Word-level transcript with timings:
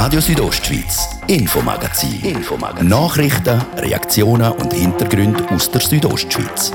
Radio 0.00 0.20
Südostschweiz, 0.20 1.20
Infomagazin. 1.26 2.24
Infomagazin. 2.24 2.86
Nachrichten, 2.86 3.60
Reaktionen 3.78 4.52
und 4.52 4.72
Hintergründe 4.72 5.44
aus 5.50 5.72
der 5.72 5.80
Südostschweiz. 5.80 6.72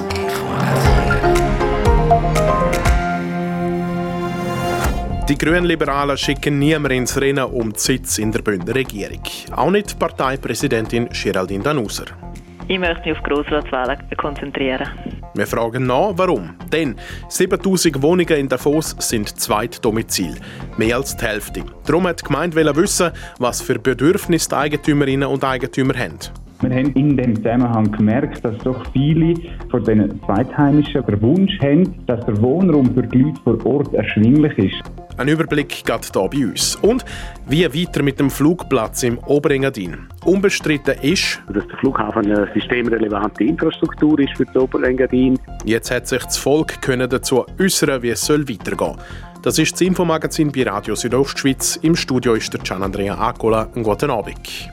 Die 5.30 5.38
Grünliberalen 5.38 6.18
schicken 6.18 6.60
niemanden 6.60 6.98
ins 6.98 7.16
Rennen 7.16 7.46
um 7.46 7.72
den 7.72 7.80
Sitz 7.80 8.18
in 8.18 8.34
der 8.34 8.42
Bündner 8.42 8.76
Regierung. 8.76 9.24
Auch 9.56 9.72
nicht 9.72 9.98
Parteipräsidentin 9.98 11.08
Geraldine 11.08 11.64
Danuser. 11.64 12.08
Ich 12.68 12.78
möchte 12.78 13.08
mich 13.08 13.18
auf 13.18 13.24
Grossratswahlen 13.24 14.00
konzentrieren. 14.18 15.23
Wir 15.36 15.48
fragen 15.48 15.88
nach, 15.88 16.14
warum. 16.16 16.52
Denn 16.72 16.96
7000 17.28 18.02
Wohnungen 18.02 18.38
in 18.38 18.48
Davos 18.48 18.96
sind 19.00 19.40
Zweitdomizil. 19.40 20.36
Mehr 20.78 20.98
als 20.98 21.18
die 21.18 21.26
Hälfte. 21.26 21.64
Darum 21.86 22.08
hat 22.08 22.22
die 22.22 22.26
Gemeinde 22.26 22.76
wissen, 22.76 23.12
was 23.40 23.62
für 23.62 23.80
Bedürfnisse 23.80 24.50
die 24.50 24.56
Eigentümerinnen 24.56 25.28
und 25.28 25.44
Eigentümer 25.44 25.96
haben. 25.96 26.20
Wir 26.62 26.70
haben 26.70 26.94
in 26.94 27.18
dem 27.18 27.36
Zusammenhang 27.36 27.92
gemerkt, 27.92 28.46
dass 28.46 28.58
doch 28.60 28.86
viele 28.94 29.34
von 29.70 29.84
den 29.84 30.22
Zweitheimischen 30.22 31.06
den 31.06 31.22
Wunsch 31.22 31.60
haben, 31.62 31.94
dass 32.06 32.26
der 32.26 32.42
Wohnraum 32.42 32.94
für 32.94 33.04
die 33.04 33.18
Leute 33.18 33.42
vor 33.44 33.66
Ort 33.66 33.94
erschwinglich 33.94 34.58
ist. 34.58 34.93
Ein 35.16 35.28
Überblick 35.28 35.84
geht 35.86 36.12
hier 36.12 36.30
bei 36.30 36.46
uns. 36.46 36.76
Und 36.78 37.06
wie 37.48 37.66
weiter 37.66 38.02
mit 38.02 38.20
dem 38.20 38.32
Flugplatz 38.32 39.04
im 39.04 39.20
Oberengadin. 39.20 40.08
Unbestritten 40.26 40.96
ist, 41.02 41.40
dass 41.54 41.68
der 41.68 41.78
Flughafen 41.78 42.26
eine 42.26 42.50
systemrelevante 42.54 43.44
Infrastruktur 43.44 44.20
ist 44.20 44.36
für 44.36 44.46
das 44.46 44.56
Oberengadin. 44.56 45.38
Jetzt 45.66 45.92
hat 45.92 46.08
sich 46.08 46.24
das 46.24 46.38
Volk 46.38 46.82
können 46.82 47.10
dazu 47.10 47.46
äußern, 47.60 48.02
wie 48.02 48.10
es 48.10 48.22
soll 48.22 48.48
weitergehen 48.50 48.98
Das 49.44 49.60
ist 49.60 49.74
das 49.74 49.82
Infomagazin 49.82 50.52
bei 50.52 50.64
Radio 50.64 50.96
Südostschweiz. 50.96 51.78
Im 51.82 51.96
Studio 51.96 52.34
ist 52.34 52.54
der 52.54 52.62
Gian 52.62 52.82
Andrea 52.82 53.16
Akola. 53.16 53.66
Guten 53.66 54.10
Abend. 54.10 54.72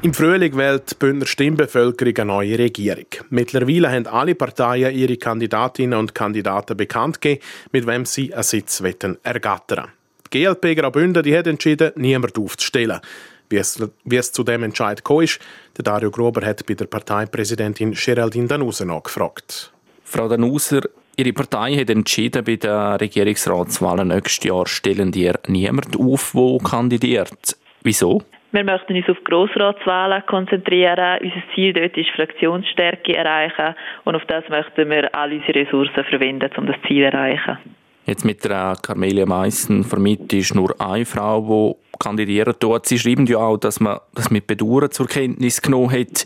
Im 0.00 0.14
Frühling 0.14 0.56
wählt 0.56 0.92
die 0.92 0.94
Bündner 0.94 1.26
Stimmbevölkerung 1.26 2.16
eine 2.18 2.24
neue 2.26 2.56
Regierung. 2.56 3.06
Mittlerweile 3.30 3.90
haben 3.90 4.06
alle 4.06 4.36
Parteien 4.36 4.96
ihre 4.96 5.16
Kandidatinnen 5.16 5.98
und 5.98 6.14
Kandidaten 6.14 6.76
bekannt 6.76 7.20
gegeben, 7.20 7.42
mit 7.72 7.84
wem 7.84 8.04
sie 8.04 8.32
einen 8.32 8.44
Sitz 8.44 8.80
ergattern 9.24 9.88
Die 10.32 10.44
GLP 10.44 10.76
Graubünden 10.76 11.24
die 11.24 11.36
hat 11.36 11.48
entschieden, 11.48 11.90
niemand 11.96 12.38
aufzustellen. 12.38 13.00
Wie 13.50 13.56
es, 13.56 13.82
wie 14.04 14.16
es 14.16 14.30
zu 14.30 14.44
dem 14.44 14.62
Entscheid 14.62 14.98
gekommen 14.98 15.24
ist, 15.24 15.40
der 15.76 15.82
Dario 15.82 16.12
Gruber 16.12 16.46
hat 16.46 16.64
bei 16.64 16.74
der 16.74 16.84
Parteipräsidentin 16.84 17.92
Geraldine 17.94 18.46
Danuser 18.46 18.84
nachgefragt. 18.84 19.72
Frau 20.04 20.28
Danuser, 20.28 20.82
Ihre 21.16 21.32
Partei 21.32 21.74
hat 21.74 21.90
entschieden, 21.90 22.44
bei 22.44 22.54
den 22.54 22.70
Regierungsratswahlen 22.70 24.06
nächstes 24.06 24.44
Jahr 24.44 24.68
stellen 24.68 25.12
ihr 25.14 25.40
niemand 25.48 25.98
auf, 25.98 26.30
der 26.32 26.58
kandidiert. 26.62 27.56
Wieso? 27.82 28.22
Wir 28.50 28.64
möchten 28.64 28.96
uns 28.96 29.08
auf 29.10 29.22
Grossratswahlen 29.24 30.22
konzentrieren. 30.26 31.18
Unser 31.22 31.42
Ziel 31.54 31.74
dort 31.74 31.96
ist 31.98 32.08
Fraktionsstärke 32.10 33.14
erreichen 33.14 33.74
und 34.04 34.16
auf 34.16 34.24
das 34.26 34.48
möchten 34.48 34.88
wir 34.88 35.14
alle 35.14 35.36
unsere 35.36 35.60
Ressourcen 35.60 36.04
verwenden, 36.04 36.50
um 36.56 36.66
das 36.66 36.76
Ziel 36.86 37.10
zu 37.10 37.14
erreichen. 37.14 37.58
Jetzt 38.06 38.24
mit 38.24 38.42
der 38.42 38.74
Carmelia 38.80 39.26
Meissen 39.26 39.84
vermittelt 39.84 40.32
ist 40.32 40.54
nur 40.54 40.74
eine 40.80 41.04
Frau, 41.04 41.76
die 41.76 41.98
kandidieren 41.98 42.54
tut. 42.58 42.86
Sie 42.86 42.98
schreiben 42.98 43.26
ja 43.26 43.36
auch, 43.36 43.58
dass 43.58 43.80
man 43.80 43.98
das 44.14 44.30
mit 44.30 44.46
Bedauern 44.46 44.90
zur 44.90 45.08
Kenntnis 45.08 45.60
genommen 45.60 45.90
hat. 45.90 46.24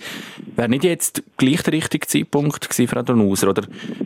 Wäre 0.54 0.68
nicht 0.68 0.84
jetzt 0.84 1.24
gleich 1.38 1.62
der 1.62 1.72
richtige 1.72 2.06
Zeitpunkt 2.06 2.70
gewesen, 2.70 2.86
Frau 2.86 3.02
Donuser? 3.02 3.48
Oder 3.48 3.64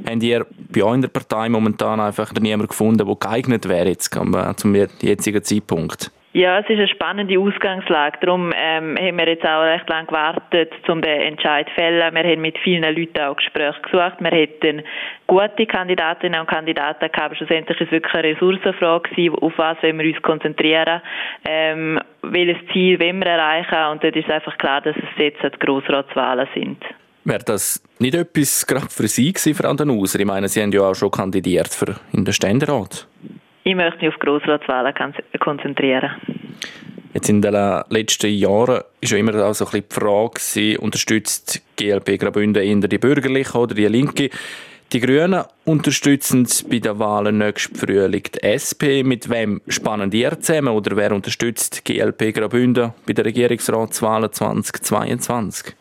habt 0.08 0.22
ihr 0.22 0.46
bei 0.72 0.82
euch 0.82 0.94
in 0.94 1.02
der 1.02 1.08
Partei 1.08 1.50
momentan 1.50 2.00
einfach 2.00 2.32
niemanden 2.32 2.68
gefunden, 2.68 3.06
der 3.06 3.14
geeignet 3.14 3.68
wäre 3.68 3.88
jetzt 3.88 4.10
zum 4.56 4.74
jetzigen 4.74 5.44
Zeitpunkt? 5.44 6.10
Ja, 6.36 6.58
es 6.58 6.68
ist 6.68 6.76
eine 6.76 6.88
spannende 6.88 7.38
Ausgangslage. 7.38 8.18
Darum 8.20 8.52
ähm, 8.54 8.98
haben 8.98 9.16
wir 9.16 9.26
jetzt 9.26 9.46
auch 9.46 9.62
recht 9.62 9.88
lange 9.88 10.06
gewartet, 10.06 10.70
um 10.86 11.00
den 11.00 11.22
Entscheid 11.22 11.66
zu 11.68 11.74
fällen. 11.76 12.14
Wir 12.14 12.24
haben 12.24 12.42
mit 12.42 12.58
vielen 12.58 12.94
Leuten 12.94 13.18
auch 13.20 13.36
Gespräche 13.36 13.80
gesucht. 13.80 14.20
Wir 14.20 14.30
hätten 14.32 14.82
gute 15.26 15.64
Kandidatinnen 15.64 16.38
und 16.38 16.46
Kandidaten 16.46 17.00
gehabt, 17.00 17.18
aber 17.18 17.36
schlussendlich 17.36 17.80
ist 17.80 17.86
es 17.86 17.90
wirklich 17.90 18.14
eine 18.14 18.34
Ressourcenfrage 18.34 19.08
gewesen, 19.08 19.34
auf 19.36 19.54
was 19.56 19.82
wollen 19.82 19.98
wir 19.98 20.14
uns 20.14 20.20
konzentrieren, 20.20 21.00
ähm, 21.46 21.98
welches 22.20 22.58
Ziel 22.70 23.00
wollen 23.00 23.20
wir 23.20 23.28
erreichen 23.28 23.92
und 23.92 24.04
dort 24.04 24.14
ist 24.14 24.28
einfach 24.28 24.58
klar, 24.58 24.82
dass 24.82 24.94
es 24.94 25.04
jetzt 25.16 25.42
die 25.42 25.58
Grossratswahlen 25.58 26.48
sind. 26.52 26.84
Wäre 27.24 27.44
das 27.46 27.82
nicht 27.98 28.14
etwas 28.14 28.66
gerade 28.66 28.90
für 28.90 29.08
Sie 29.08 29.32
gewesen, 29.32 29.54
Frau 29.54 29.72
Danuser? 29.72 30.20
Ich 30.20 30.26
meine, 30.26 30.48
Sie 30.48 30.60
haben 30.60 30.70
ja 30.70 30.82
auch 30.82 30.94
schon 30.94 31.10
kandidiert 31.10 31.68
für 31.68 31.94
in 32.12 32.26
den 32.26 32.34
Ständerat. 32.34 33.08
Ich 33.66 33.74
möchte 33.74 33.98
mich 33.98 34.14
auf 34.14 34.20
Grossratswahlen 34.20 34.94
konzentrieren. 35.40 36.12
Jetzt 37.12 37.28
in 37.28 37.42
den 37.42 37.52
letzten 37.88 38.30
Jahren 38.30 38.82
ist 39.00 39.10
ja 39.10 39.18
immer 39.18 39.44
auch 39.44 39.54
so 39.54 39.64
ein 39.64 39.70
bisschen 39.72 39.88
die 39.88 39.94
Frage 39.94 40.34
gewesen, 40.34 40.78
unterstützt 40.78 41.62
GLP 41.74 42.16
Graubünden 42.16 42.62
eher 42.62 42.88
die 42.88 42.98
Bürgerliche 42.98 43.58
oder 43.58 43.74
die 43.74 43.88
Linke? 43.88 44.30
Die 44.92 45.00
Grünen 45.00 45.42
unterstützen 45.64 46.46
bei 46.70 46.78
den 46.78 46.96
Wahlen 47.00 47.38
nächsten 47.38 47.74
Frühling 47.74 48.22
die 48.22 48.42
SP. 48.46 49.02
Mit 49.02 49.28
wem 49.28 49.60
spannen 49.66 50.10
die 50.10 50.28
zusammen 50.38 50.68
oder 50.68 50.96
wer 50.96 51.10
unterstützt 51.10 51.84
GLP 51.84 52.32
Graubünden 52.34 52.92
bei 53.04 53.14
den 53.14 53.24
Regierungsratswahlen 53.24 54.32
2022? 54.32 55.74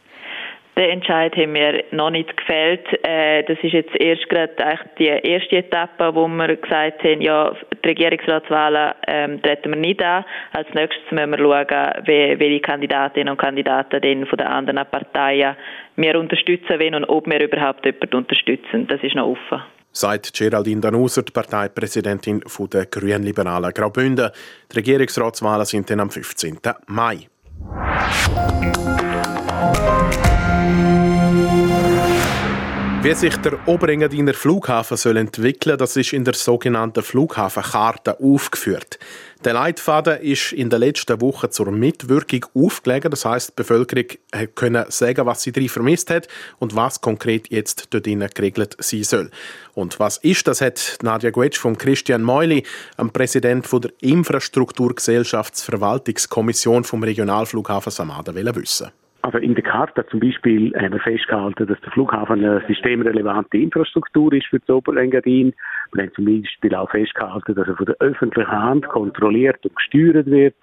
Den 0.78 0.90
Entscheid 0.90 1.34
haben 1.38 1.54
wir 1.54 1.86
noch 1.92 2.10
nicht 2.10 2.36
gefällt. 2.36 2.86
Äh, 3.04 3.44
das 3.44 3.58
ist 3.64 3.72
jetzt 3.72 3.96
erst 3.98 4.28
gerade 4.28 4.52
die 5.00 5.06
erste 5.06 5.58
Etappe, 5.58 6.14
wo 6.14 6.28
wir 6.28 6.54
gesagt 6.58 7.02
haben, 7.02 7.22
ja, 7.22 7.56
die 7.82 7.88
Regierungsratswahlen 7.88 8.94
ähm, 9.08 9.42
treten 9.42 9.70
wir 9.72 9.78
nicht 9.80 10.04
an. 10.04 10.26
Als 10.52 10.68
nächstes 10.74 11.12
müssen 11.12 11.32
wir 11.32 11.38
schauen, 11.38 12.08
welche 12.08 12.60
Kandidatinnen 12.60 13.30
und 13.30 13.38
Kandidaten 13.38 14.02
denn 14.02 14.26
von 14.26 14.38
den 14.38 14.48
anderen 14.48 14.86
Parteien 14.86 15.56
wir 15.96 16.20
unterstützen 16.20 16.78
wollen 16.78 16.96
und 16.96 17.06
ob 17.06 17.26
wir 17.26 17.42
überhaupt 17.42 17.86
jemanden 17.86 18.16
unterstützen. 18.16 18.88
Das 18.88 19.02
ist 19.02 19.16
noch 19.16 19.28
offen. 19.28 19.64
Sagt 19.94 20.34
Geraldine 20.34 20.82
Danuser, 20.82 21.24
die 21.24 21.32
Parteipräsidentin 21.32 22.44
der 22.74 22.86
Grünliberalen 22.88 23.72
Graubünden. 23.72 24.30
Die 24.74 24.76
Regierungsratswahlen 24.76 25.66
sind 25.66 25.90
dann 25.90 26.02
am 26.02 26.10
15. 26.10 26.60
Mai. 26.88 27.30
Wie 33.06 33.14
sich 33.14 33.38
der 33.38 33.68
Oberengadiner 33.68 34.34
Flughafen 34.34 34.98
soll 34.98 35.18
entwickeln, 35.18 35.78
das 35.78 35.96
ist 35.96 36.12
in 36.12 36.24
der 36.24 36.34
sogenannten 36.34 37.04
Flughafenkarte 37.04 38.20
aufgeführt. 38.20 38.98
Der 39.44 39.54
Leitfaden 39.54 40.22
ist 40.22 40.54
in 40.54 40.72
den 40.72 40.80
letzten 40.80 41.22
Wochen 41.22 41.52
zur 41.52 41.72
Mitwirkung 41.72 42.48
aufgelegt. 42.56 43.06
Das 43.12 43.24
heißt, 43.24 43.50
die 43.50 43.54
Bevölkerung 43.58 44.06
können 44.56 44.86
sagen, 44.90 45.28
was 45.28 45.44
sie 45.44 45.52
drin 45.52 45.70
vermisst 45.70 46.10
hat 46.10 46.28
und 46.58 46.76
was 46.76 47.00
konkret 47.00 47.52
jetzt 47.52 47.90
dort 47.92 48.06
geregelt 48.06 48.76
sein 48.80 49.04
soll. 49.04 49.30
Und 49.76 50.00
was 50.00 50.18
ist, 50.18 50.48
das 50.48 50.62
hat 50.62 50.98
Nadja 51.04 51.30
Guetsch 51.30 51.60
vom 51.60 51.78
Christian 51.78 52.24
Meuli, 52.24 52.64
am 52.98 53.12
Präsident 53.12 53.68
der 53.72 53.92
Infrastrukturgesellschaftsverwaltungskommission 54.00 56.84
vom 56.84 57.04
Regionalflughafen 57.04 57.92
Samaden, 57.92 58.34
wissen. 58.34 58.90
Also 59.26 59.40
in 59.40 59.56
der 59.56 59.64
Karte 59.64 60.06
zum 60.12 60.20
Beispiel 60.20 60.72
haben 60.76 60.94
wir 60.94 61.00
festgehalten, 61.00 61.66
dass 61.66 61.82
der 61.82 61.92
Flughafen 61.94 62.46
eine 62.46 62.64
systemrelevante 62.68 63.58
Infrastruktur 63.58 64.32
ist 64.34 64.46
für 64.46 64.60
das 64.60 64.70
Oberengadin. 64.70 65.52
Wir 65.94 66.04
haben 66.04 66.14
zum 66.14 66.26
Beispiel 66.26 66.76
auch 66.76 66.92
festgehalten, 66.92 67.56
dass 67.56 67.68
er 67.68 67.76
von 67.76 67.88
der 67.88 67.96
öffentlichen 68.02 68.52
Hand 68.52 68.88
kontrolliert 68.88 69.58
und 69.66 69.76
gesteuert 69.76 70.28
wird, 70.28 70.54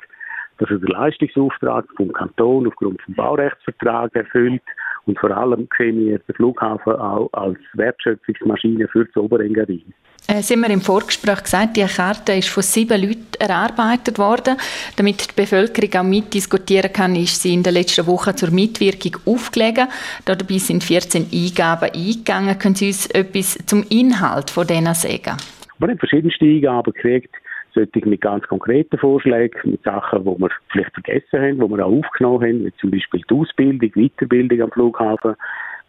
dass 0.59 0.71
er 0.71 0.79
den 0.79 0.87
Leistungsauftrag 0.87 1.87
vom 1.97 2.13
Kanton 2.13 2.69
aufgrund 2.69 3.03
vom 3.03 3.15
Baurechtsvertrag 3.15 4.15
erfüllt 4.15 4.63
und 5.07 5.19
vor 5.19 5.37
allem 5.37 5.67
sehen 5.77 5.99
wir 5.99 6.21
den 6.21 6.35
Flughafen 6.37 6.93
auch 6.93 7.31
als 7.33 7.59
Wertschöpfungsmaschine 7.73 8.87
für 8.87 9.07
das 9.07 9.17
Oberengadin. 9.17 9.93
Äh, 10.33 10.41
Sie 10.41 10.55
haben 10.55 10.71
im 10.71 10.81
Vorgespräch 10.81 11.43
gesagt, 11.43 11.77
die 11.77 11.85
Karte 11.85 12.33
ist 12.33 12.49
von 12.49 12.63
sieben 12.63 13.01
Leuten 13.01 13.35
erarbeitet 13.39 14.19
worden. 14.19 14.57
Damit 14.97 15.31
die 15.31 15.41
Bevölkerung 15.41 16.01
auch 16.01 16.09
mitdiskutieren 16.09 16.93
kann, 16.93 17.15
ist 17.17 17.43
sie 17.43 17.53
in 17.53 17.63
den 17.63 17.75
letzten 17.75 18.07
Wochen 18.07 18.35
zur 18.37 18.51
Mitwirkung 18.51 19.17
aufgelegt. 19.27 19.89
Dabei 20.25 20.59
sind 20.59 20.85
14 20.85 21.27
Eingaben 21.33 21.91
eingegangen. 21.93 22.59
Können 22.59 22.75
Sie 22.75 22.89
uns 22.89 23.11
etwas 23.11 23.59
zum 23.67 23.85
Inhalt 23.91 24.51
von 24.51 24.67
denen 24.67 24.95
sagen? 24.95 25.37
Wir 25.79 25.89
haben 25.89 25.99
verschiedenste 25.99 26.47
Eingaben 26.47 26.93
gekriegt, 26.95 27.35
solche 27.75 28.09
mit 28.09 28.21
ganz 28.23 28.47
konkreten 28.47 28.97
Vorschlägen, 28.99 29.59
mit 29.65 29.83
Sachen, 29.83 30.25
die 30.25 30.41
wir 30.41 30.51
vielleicht 30.71 30.95
vergessen 30.95 31.41
haben, 31.41 31.61
die 31.61 31.77
wir 31.77 31.85
auch 31.85 31.93
aufgenommen 31.93 32.43
haben, 32.43 32.65
wie 32.65 32.73
zum 32.81 32.91
Beispiel 32.91 33.23
die 33.29 33.35
Ausbildung, 33.35 33.91
Weiterbildung 33.95 34.63
am 34.63 34.71
Flughafen, 34.71 35.35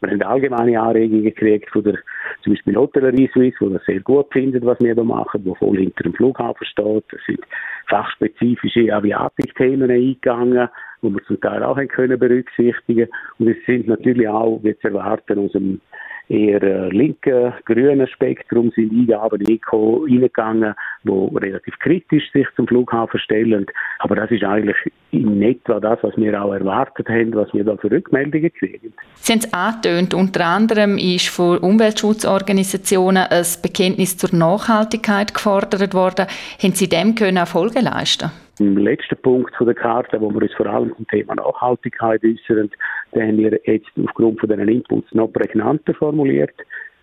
wir 0.03 0.11
haben 0.11 0.21
allgemeine 0.23 0.81
Anregungen 0.81 1.23
gekriegt 1.23 1.69
von 1.69 1.83
der, 1.83 1.95
zum 2.43 2.53
Beispiel 2.53 2.75
Hotellerie 2.75 3.29
Suisse, 3.33 3.57
die 3.59 3.73
das 3.73 3.85
sehr 3.85 3.99
gut 4.01 4.27
findet, 4.31 4.65
was 4.65 4.79
wir 4.79 4.95
da 4.95 5.03
machen, 5.03 5.41
wo 5.45 5.55
voll 5.55 5.77
hinter 5.77 6.03
dem 6.03 6.13
Flughafen 6.13 6.65
steht. 6.65 7.05
Es 7.11 7.25
sind 7.25 7.39
fachspezifische 7.87 8.93
Aviatik-Themen 8.93 9.89
eingegangen, 9.89 10.69
die 11.01 11.09
wir 11.09 11.23
zum 11.25 11.39
Teil 11.41 11.63
auch 11.63 11.77
haben 11.77 11.87
können 11.87 12.19
berücksichtigen. 12.19 13.07
Und 13.39 13.47
es 13.47 13.57
sind 13.65 13.87
natürlich 13.87 14.27
auch, 14.27 14.59
wie 14.63 14.77
zu 14.79 14.87
erwarten, 14.87 15.39
aus 15.39 15.51
dem 15.53 15.81
eher 16.29 16.61
äh, 16.61 16.89
linken, 16.89 17.53
grünen 17.65 18.07
Spektrum 18.07 18.71
sind 18.75 18.91
Eingaben 18.91 19.45
reingegangen, 19.45 20.73
die 21.03 21.37
relativ 21.37 21.77
kritisch 21.79 22.31
sich 22.31 22.47
zum 22.55 22.67
Flughafen 22.67 23.19
stellen. 23.19 23.65
Aber 23.99 24.15
das 24.15 24.31
ist 24.31 24.43
eigentlich 24.43 24.77
in 25.11 25.41
etwa 25.41 25.79
das, 25.79 25.99
was 26.01 26.15
wir 26.17 26.41
auch 26.41 26.53
erwartet 26.53 27.07
haben, 27.09 27.33
was 27.35 27.53
wir 27.53 27.63
da 27.63 27.77
für 27.77 27.91
Rückmeldungen 27.91 28.51
kriegen. 28.53 28.93
Sie 29.15 29.33
haben 29.33 29.39
es 29.39 29.53
angetönt, 29.53 30.13
unter 30.13 30.45
anderem 30.45 30.97
ist 30.97 31.29
von 31.29 31.59
Umweltschutzorganisationen 31.59 33.23
ein 33.29 33.45
Bekenntnis 33.61 34.17
zur 34.17 34.33
Nachhaltigkeit 34.33 35.33
gefordert 35.33 35.93
worden. 35.93 36.25
Haben 36.61 36.73
Sie 36.73 36.89
dem 36.89 37.15
können 37.15 37.37
Erfolge 37.37 37.79
leisten 37.79 38.31
im 38.59 38.77
letzten 38.77 39.17
Punkt 39.17 39.55
von 39.55 39.65
der 39.65 39.75
Karte, 39.75 40.21
wo 40.21 40.29
wir 40.31 40.41
uns 40.41 40.53
vor 40.53 40.67
allem 40.67 40.95
zum 40.95 41.07
Thema 41.07 41.35
Nachhaltigkeit 41.35 42.21
äußern, 42.23 42.69
den 43.13 43.21
haben 43.27 43.37
wir 43.37 43.59
jetzt 43.65 43.89
aufgrund 44.03 44.39
von 44.39 44.49
diesen 44.49 44.67
Inputs 44.67 45.13
noch 45.13 45.31
prägnanter 45.31 45.93
formuliert. 45.93 46.53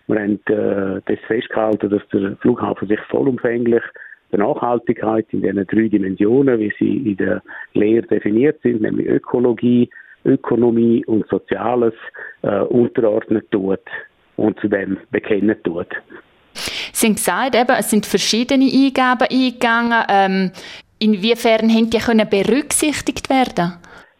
Wir 0.07 0.19
haben 0.19 0.39
äh, 0.47 1.01
das 1.05 1.19
festgehalten, 1.27 1.89
dass 1.89 2.01
der 2.13 2.37
Flughafen 2.37 2.87
sich 2.87 2.99
vollumfänglich 3.09 3.83
der 4.31 4.39
Nachhaltigkeit 4.39 5.25
in 5.31 5.41
diesen 5.41 5.67
drei 5.67 5.87
Dimensionen, 5.87 6.59
wie 6.59 6.73
sie 6.79 7.11
in 7.11 7.17
der 7.17 7.41
Lehre 7.73 8.07
definiert 8.07 8.61
sind, 8.61 8.81
nämlich 8.81 9.07
Ökologie, 9.07 9.89
Ökonomie 10.25 11.03
und 11.05 11.27
Soziales, 11.27 11.93
äh, 12.43 12.59
unterordnen 12.59 13.41
tut 13.51 13.81
und 14.37 14.59
zu 14.59 14.67
dem 14.67 14.97
bekennen 15.11 15.55
tut. 15.63 15.87
Sie 16.53 17.07
haben 17.07 17.15
gesagt, 17.15 17.55
eben, 17.55 17.75
es 17.79 17.89
sind 17.89 18.05
verschiedene 18.05 18.65
Eingaben 18.65 19.27
eingegangen. 19.29 20.03
Ähm, 20.09 20.51
inwiefern 21.01 21.69
haben 21.69 21.89
die 21.89 21.99
können 21.99 22.29
berücksichtigt 22.29 23.29
werden 23.29 23.73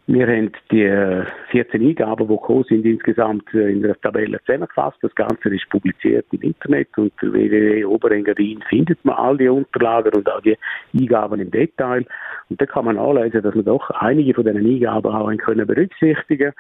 wir 0.08 0.28
haben 0.28 0.52
die 0.72 1.24
14 1.52 1.82
Eingaben, 1.82 2.28
die 2.28 2.36
gekommen 2.36 2.66
sind, 2.68 2.86
insgesamt 2.86 3.54
äh, 3.54 3.72
in 3.72 3.82
der 3.82 4.00
Tabelle 4.02 4.40
zusammengefasst. 4.46 4.98
Das 5.02 5.14
Ganze 5.16 5.56
ist 5.56 5.70
publiziert 5.70 6.26
im 6.32 6.42
Internet 6.42 6.90
und 6.98 7.14
www.oberengadin 7.22 8.62
findet 8.68 9.04
man 9.06 9.16
all 9.16 9.38
die 9.38 9.48
Unterlagen 9.48 10.14
und 10.14 10.30
auch 10.30 10.42
die 10.42 10.58
Eingaben 11.00 11.40
im 11.40 11.52
Detail. 11.52 12.06
Und 12.50 12.60
da 12.60 12.66
kann 12.66 12.86
man 12.86 12.98
anlesen, 12.98 13.42
dass 13.42 13.56
man 13.56 13.64
doch 13.64 13.90
einige 13.92 14.34
von 14.34 14.44
diesen 14.44 14.66
Eingaben 14.66 15.14
auch 15.14 15.32
können 15.38 15.68
berücksichtigen 15.68 16.52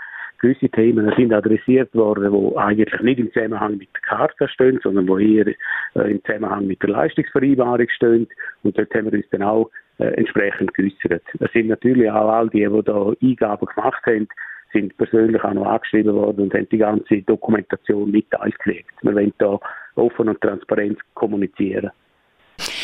gewisse 0.41 0.69
Themen 0.69 1.13
sind 1.15 1.33
adressiert 1.33 1.93
worden, 1.93 2.33
die 2.33 2.57
eigentlich 2.57 3.01
nicht 3.01 3.19
im 3.19 3.31
Zusammenhang 3.31 3.77
mit 3.77 3.89
der 3.93 4.01
Karte 4.01 4.47
stehen, 4.47 4.79
sondern 4.81 5.05
die 5.05 5.37
eher 5.37 5.47
äh, 5.47 6.11
im 6.11 6.23
Zusammenhang 6.25 6.67
mit 6.67 6.81
der 6.81 6.89
Leistungsvereinbarung 6.89 7.87
stehen. 7.89 8.27
Und 8.63 8.77
dort 8.77 8.93
haben 8.95 9.11
wir 9.11 9.13
uns 9.13 9.29
dann 9.29 9.43
auch 9.43 9.69
äh, 9.90 9.90
entsprechend 10.01 10.73
geäußert. 10.73 11.23
Es 11.39 11.51
sind 11.53 11.67
natürlich 11.67 12.09
auch 12.09 12.29
all 12.29 12.49
die, 12.49 12.67
die 12.67 12.83
da 12.83 13.13
Eingaben 13.21 13.67
gemacht 13.67 14.05
haben, 14.05 14.27
sind 14.73 14.95
persönlich 14.97 15.43
auch 15.43 15.53
noch 15.53 15.65
angeschrieben 15.65 16.15
worden 16.15 16.43
und 16.43 16.53
haben 16.53 16.67
die 16.69 16.77
ganze 16.77 17.21
Dokumentation 17.23 18.09
mit 18.09 18.29
gekriegt. 18.31 18.91
Wir 19.01 19.13
wollen 19.13 19.33
da 19.37 19.59
offen 19.95 20.29
und 20.29 20.41
transparent 20.41 20.99
kommunizieren. 21.13 21.91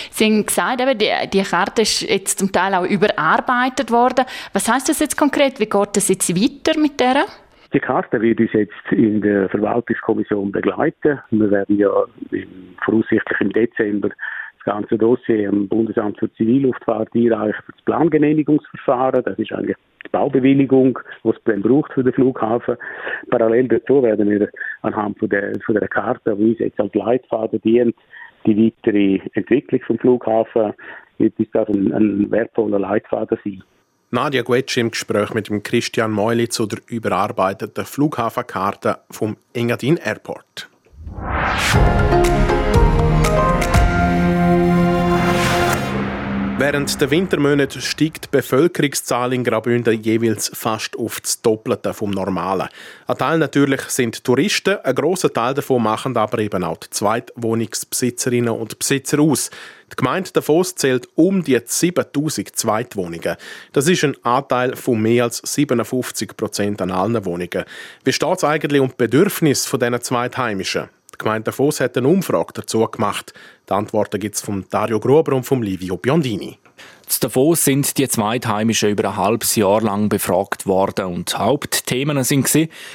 Sie 0.10 0.25
haben 0.25 0.46
gesagt, 0.46 0.81
eben, 0.81 0.98
die, 0.98 1.30
die 1.31 1.44
Karte 1.44 1.84
ist 1.84 2.02
jetzt 2.02 2.40
zum 2.40 2.52
Teil 2.52 2.74
auch 2.74 2.86
überarbeitet 2.86 3.92
worden. 3.92 4.25
Was 4.54 4.72
heißt 4.72 4.90
das 4.90 5.00
jetzt 5.00 5.18
konkret? 5.18 5.60
Wie 5.60 5.70
geht 5.70 5.96
das 5.96 6.10
jetzt 6.10 6.30
weiter 6.36 6.80
mit 6.80 7.00
der? 7.00 7.25
Die 7.74 7.80
Karte 7.80 8.22
wird 8.22 8.40
uns 8.40 8.54
jetzt 8.54 8.74
in 8.92 9.22
der 9.22 9.50
Verwaltungskommission 9.50 10.52
begleiten. 10.52 11.20
Wir 11.30 11.52
werden 11.52 11.78
ja 11.78 11.90
voraussichtlich 12.84 13.42
im 13.42 13.52
Dezember 13.52 14.10
ganze 14.68 14.98
Dossier 14.98 15.50
am 15.50 15.68
Bundesamt 15.68 16.19
für 16.19 16.31
Zivilluftfahrt 16.34 17.10
einreichen 17.16 17.64
für 17.66 17.72
das 17.72 17.81
Plangenehmigungsverfahren. 17.86 19.24
Das 19.24 19.40
ist 19.40 19.52
eigentlich 19.54 19.78
die 20.06 20.10
Baubewilligung, 20.10 21.00
die 21.24 21.30
es 21.30 21.36
dann 21.46 21.62
braucht 21.62 21.94
für 21.94 22.04
den 22.04 22.14
Flughafen. 22.14 22.75
Parallel 23.30 23.69
dazu 23.69 24.04
werden 24.04 24.30
wir 24.30 24.50
anhand 24.81 25.18
von 25.19 25.30
der, 25.30 25.54
von 25.66 25.75
der 25.75 25.88
Karte, 25.88 26.36
die 26.36 26.44
uns 26.50 26.60
jetzt 26.60 26.80
als 26.80 26.94
Leitfaden 26.94 27.62
dient, 27.62 27.96
die 28.46 28.74
weitere 28.86 29.19
Entwicklung 29.34 29.81
vom 29.88 30.00
Flughafen, 30.00 30.74
wird 31.18 31.34
uns 31.40 31.50
das 31.54 31.68
ein, 31.70 31.94
ein 31.94 32.30
wertvoller 32.30 32.80
Leitfaden 32.80 33.38
sein. 33.44 33.63
Nadia 34.12 34.42
Guetschi 34.42 34.81
im 34.81 34.92
Gespräch 34.92 35.34
mit 35.34 35.50
dem 35.50 35.63
Christian 35.63 36.12
Meuli 36.12 36.48
zu 36.50 36.66
der 36.66 36.80
überarbeiteten 36.88 37.86
Flughafenkarte 37.86 38.98
vom 39.12 39.38
Engadin 39.54 39.98
Airport. 39.98 40.70
Während 46.59 47.00
der 47.00 47.12
Wintermonate 47.12 47.80
steigt 47.80 48.25
die 48.25 48.30
Bevölkerungszahl 48.31 49.31
in 49.31 49.44
Graubünden 49.44 50.01
jeweils 50.01 50.50
fast 50.51 50.98
auf 50.98 51.19
das 51.21 51.39
Doppelte 51.44 51.94
vom 51.94 52.09
Normalen. 52.09 52.68
Ein 53.06 53.18
Teil 53.19 53.38
natürlich 53.38 53.81
sind 53.81 54.24
Touristen, 54.24 54.77
ein 54.83 54.95
großer 54.95 55.31
Teil 55.31 55.54
davon 55.54 55.83
machen 55.83 56.18
aber 56.18 56.39
eben 56.39 56.63
auch 56.63 56.77
die 56.77 56.89
Zweitwohnungsbesitzerinnen 56.89 58.50
und 58.50 58.80
Besitzer 58.80 59.19
aus. 59.19 59.51
Die 59.92 59.95
Gemeinde 59.98 60.31
Davos 60.31 60.74
zählt 60.74 61.07
um 61.13 61.44
die 61.44 61.62
7000 61.63 62.56
Zweitwohnungen. 62.56 63.36
Das 63.74 63.88
ist 63.88 64.03
ein 64.03 64.18
Anteil 64.24 64.75
von 64.75 65.00
mehr 65.00 65.25
als 65.25 65.38
57 65.38 66.36
Prozent 66.36 66.81
an 66.81 66.89
allen 66.89 67.24
Wohnungen. 67.24 67.65
Wie 68.03 68.12
steht 68.13 68.38
es 68.38 68.44
eigentlich 68.44 68.81
um 68.81 68.89
die 68.89 68.95
Bedürfnisse 68.98 69.77
dieser 69.77 70.01
Zweitheimischen? 70.01 70.89
Die 71.19 71.24
Gemeinde 71.24 71.46
Davos 71.46 71.80
hat 71.80 71.98
eine 71.98 72.08
Umfrage 72.08 72.54
dazu 72.54 72.86
gemacht. 72.86 73.34
Die 73.68 73.74
Antworten 73.74 74.19
gibt 74.19 74.36
es 74.36 74.42
von 74.42 74.66
Dario 74.69 75.00
Gruber 75.00 75.36
und 75.36 75.46
von 75.46 75.64
Livio 75.64 75.98
Biondini. 75.98 76.60
Zu 77.08 77.22
Davos 77.22 77.66
sind 77.66 77.98
die 77.98 78.08
Zweitheimischen 78.08 78.92
über 78.92 79.10
ein 79.10 79.18
halbes 79.18 79.56
Jahr 79.56 79.81
lang 79.81 80.10
befragt 80.10 80.68
worden 80.68 81.06
und 81.06 81.36
Hauptthemen 81.36 82.24
sind 82.24 82.48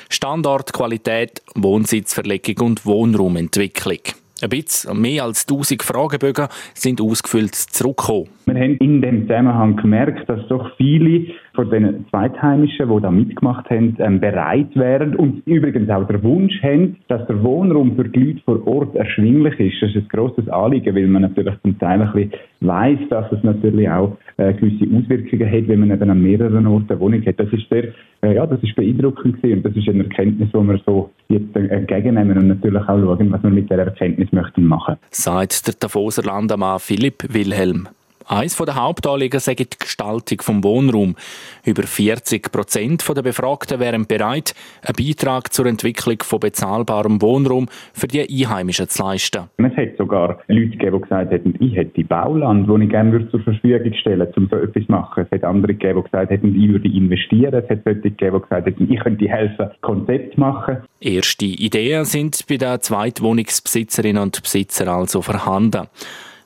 Standortqualität, 0.08 1.42
Wohnsitzverlegung 1.56 2.64
und 2.64 2.86
Wohnraumentwicklung. 2.86 3.98
Ein 4.40 4.48
bisschen 4.50 5.00
mehr 5.00 5.24
als 5.24 5.42
1000 5.42 5.82
Fragebögen 5.82 6.46
sind 6.74 7.00
ausgefüllt 7.00 7.56
zurückgekommen. 7.56 8.28
Wir 8.44 8.54
haben 8.54 8.76
in 8.78 9.00
dem 9.00 9.22
Zusammenhang 9.28 9.76
gemerkt, 9.76 10.28
dass 10.28 10.46
doch 10.48 10.74
viele 10.76 11.26
von 11.54 11.70
den 11.70 12.06
Zweitheimischen, 12.10 12.88
die 12.88 13.00
da 13.00 13.10
mitgemacht 13.10 13.70
haben, 13.70 13.96
ähm, 14.00 14.20
bereit 14.20 14.74
wären 14.74 15.14
und 15.14 15.46
übrigens 15.46 15.88
auch 15.90 16.06
der 16.06 16.22
Wunsch 16.22 16.60
haben, 16.62 16.96
dass 17.08 17.24
der 17.28 17.42
Wohnraum 17.42 17.94
für 17.94 18.08
die 18.08 18.18
Leute 18.18 18.40
vor 18.44 18.66
Ort 18.66 18.96
erschwinglich 18.96 19.58
ist. 19.60 19.82
Das 19.82 19.90
ist 19.90 19.96
ein 19.96 20.08
grosses 20.08 20.48
Anliegen, 20.48 20.94
weil 20.96 21.06
man 21.06 21.22
natürlich 21.22 21.54
zum 21.62 21.78
Teil 21.78 22.02
ein 22.02 22.12
bisschen 22.12 22.32
weiss, 22.60 22.98
dass 23.10 23.30
es 23.30 23.42
natürlich 23.44 23.88
auch 23.88 24.16
äh, 24.38 24.52
gewisse 24.54 24.84
Auswirkungen 24.92 25.52
hat, 25.52 25.68
wenn 25.68 25.80
man 25.80 25.90
eben 25.90 26.10
an 26.10 26.22
mehreren 26.22 26.66
Orten 26.66 26.98
Wohnung 26.98 27.24
hat. 27.24 27.38
Das 27.38 27.52
ist 27.52 27.68
sehr, 27.70 27.92
äh, 28.22 28.34
ja, 28.34 28.46
das 28.46 28.62
ist 28.62 28.74
beeindruckend 28.74 29.36
gewesen 29.36 29.58
und 29.58 29.66
das 29.66 29.76
ist 29.76 29.88
eine 29.88 30.04
Erkenntnis, 30.04 30.48
die 30.50 30.58
wir 30.58 30.80
so 30.84 31.10
jetzt 31.28 31.54
äh, 31.54 31.66
entgegennehmen 31.66 32.38
und 32.38 32.48
natürlich 32.48 32.82
auch 32.82 32.98
schauen, 32.98 33.32
was 33.32 33.42
wir 33.42 33.50
mit 33.50 33.70
dieser 33.70 33.84
Erkenntnis 33.84 34.32
möchten 34.32 34.64
machen. 34.64 34.96
Sagt 35.10 35.66
der 35.66 35.74
Davoser 35.78 36.22
Landamann 36.22 36.80
Philipp 36.80 37.32
Wilhelm. 37.32 37.88
Eines 38.26 38.56
der 38.56 38.74
Hauptanliegen 38.74 39.40
sei 39.40 39.54
die 39.54 39.66
Gestaltung 39.78 40.38
des 40.38 40.64
Wohnraums. 40.64 41.16
Über 41.64 41.82
40 41.82 42.50
Prozent 42.52 43.04
der 43.08 43.22
Befragten 43.22 43.80
wären 43.80 44.06
bereit, 44.06 44.54
einen 44.82 44.96
Beitrag 44.96 45.52
zur 45.52 45.66
Entwicklung 45.66 46.18
von 46.22 46.40
bezahlbarem 46.40 47.20
Wohnraum 47.20 47.68
für 47.92 48.08
die 48.08 48.20
Einheimischen 48.20 48.88
zu 48.88 49.02
leisten. 49.02 49.44
Es 49.56 49.76
hat 49.76 49.96
sogar 49.98 50.40
Leute 50.48 50.70
gegeben, 50.70 50.98
die 50.98 51.02
gesagt 51.02 51.30
hätten, 51.32 51.54
ich 51.60 51.76
hätte 51.76 52.04
Bauland, 52.04 52.68
das 52.68 52.80
ich 52.80 52.88
gerne 52.88 53.30
zur 53.30 53.40
Verfügung 53.40 53.94
stellen 53.94 54.20
würde, 54.20 54.32
um 54.36 54.48
so 54.48 54.56
etwas 54.56 54.84
zu 54.84 54.92
machen. 54.92 55.24
Es 55.24 55.30
hat 55.30 55.44
andere 55.44 55.74
gegeben, 55.74 56.02
die 56.04 56.10
gesagt 56.10 56.30
hätten, 56.30 56.62
ich 56.62 56.70
würde 56.70 56.88
investieren. 56.88 57.54
Es 57.54 57.68
hat 57.68 57.84
solche 57.84 58.00
gegeben, 58.00 58.36
die 58.36 58.42
gesagt 58.42 58.66
hätten, 58.66 58.92
ich 58.92 59.00
könnte 59.00 59.28
helfen, 59.28 59.70
Konzept 59.80 60.38
machen. 60.38 60.78
Erste 61.00 61.46
Ideen 61.46 62.04
sind 62.04 62.44
bei 62.48 62.56
den 62.56 62.80
Zweitwohnungsbesitzerinnen 62.80 64.22
und 64.22 64.42
Besitzern 64.42 64.88
also 64.88 65.22
vorhanden. 65.22 65.88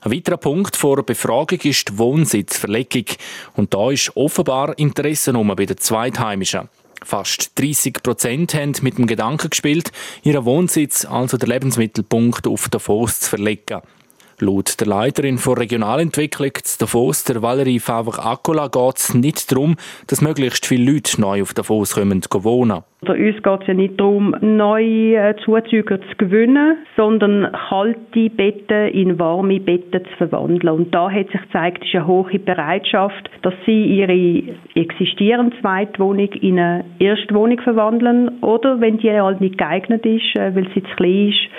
Ein 0.07 0.13
weiterer 0.13 0.37
Punkt 0.37 0.77
vor 0.77 1.03
Befragung 1.03 1.59
ist 1.63 1.89
die 1.89 1.97
Wohnsitzverlegung. 1.97 3.03
Und 3.57 3.73
da 3.73 3.91
ist 3.91 4.15
offenbar 4.15 4.79
Interesse 4.79 5.33
bei 5.33 5.65
den 5.65 5.77
Zweitheimischen. 5.77 6.69
Fast 7.03 7.59
30 7.59 8.01
Prozent 8.01 8.53
haben 8.53 8.71
mit 8.83 8.97
dem 8.97 9.05
Gedanken 9.05 9.49
gespielt, 9.49 9.91
ihren 10.23 10.45
Wohnsitz, 10.45 11.03
also 11.03 11.35
der 11.35 11.49
Lebensmittelpunkt, 11.49 12.47
auf 12.47 12.69
Davos 12.69 13.19
zu 13.19 13.31
verlegen. 13.31 13.81
Laut 14.39 14.79
der 14.79 14.87
Leiterin 14.87 15.39
von 15.39 15.57
Regionalentwicklung 15.57 16.51
zu 16.63 16.77
Davos, 16.77 17.25
der 17.25 17.41
Valerie 17.41 17.81
Favre-Accola, 17.81 18.69
geht 18.69 18.97
es 18.99 19.13
nicht 19.13 19.51
darum, 19.51 19.75
dass 20.05 20.21
möglichst 20.21 20.65
viele 20.65 20.89
Leute 20.89 21.19
neu 21.19 21.41
auf 21.41 21.53
Davos 21.53 21.95
kommen 21.95 22.23
wohnen. 22.31 22.83
Für 23.05 23.13
uns 23.13 23.43
geht 23.43 23.61
es 23.61 23.67
ja 23.67 23.73
nicht 23.75 23.99
darum, 23.99 24.35
neue 24.41 25.17
äh, 25.17 25.35
Zuzüger 25.45 26.01
zu 26.01 26.15
gewinnen, 26.17 26.77
sondern 26.95 27.51
kalte 27.69 28.29
Betten 28.31 28.87
in 28.87 29.19
warme 29.19 29.59
Betten 29.59 30.03
zu 30.03 30.17
verwandeln. 30.17 30.73
Und 30.73 30.95
da 30.95 31.11
hat 31.11 31.29
sich 31.29 31.39
gezeigt, 31.39 31.85
ist 31.85 31.93
eine 31.93 32.07
hohe 32.07 32.39
Bereitschaft, 32.39 33.29
dass 33.43 33.53
sie 33.67 33.85
ihre 33.85 34.55
existierende 34.73 35.55
Zweitwohnung 35.61 36.29
in 36.41 36.57
eine 36.57 36.85
Erstwohnung 36.97 37.61
verwandeln 37.61 38.41
oder 38.41 38.81
wenn 38.81 38.97
die 38.97 39.11
halt 39.11 39.41
nicht 39.41 39.59
geeignet 39.59 40.03
ist, 40.03 40.35
äh, 40.35 40.55
weil 40.55 40.67
sie 40.73 40.81
zu 40.81 40.95
klein 40.95 41.29
ist, 41.29 41.49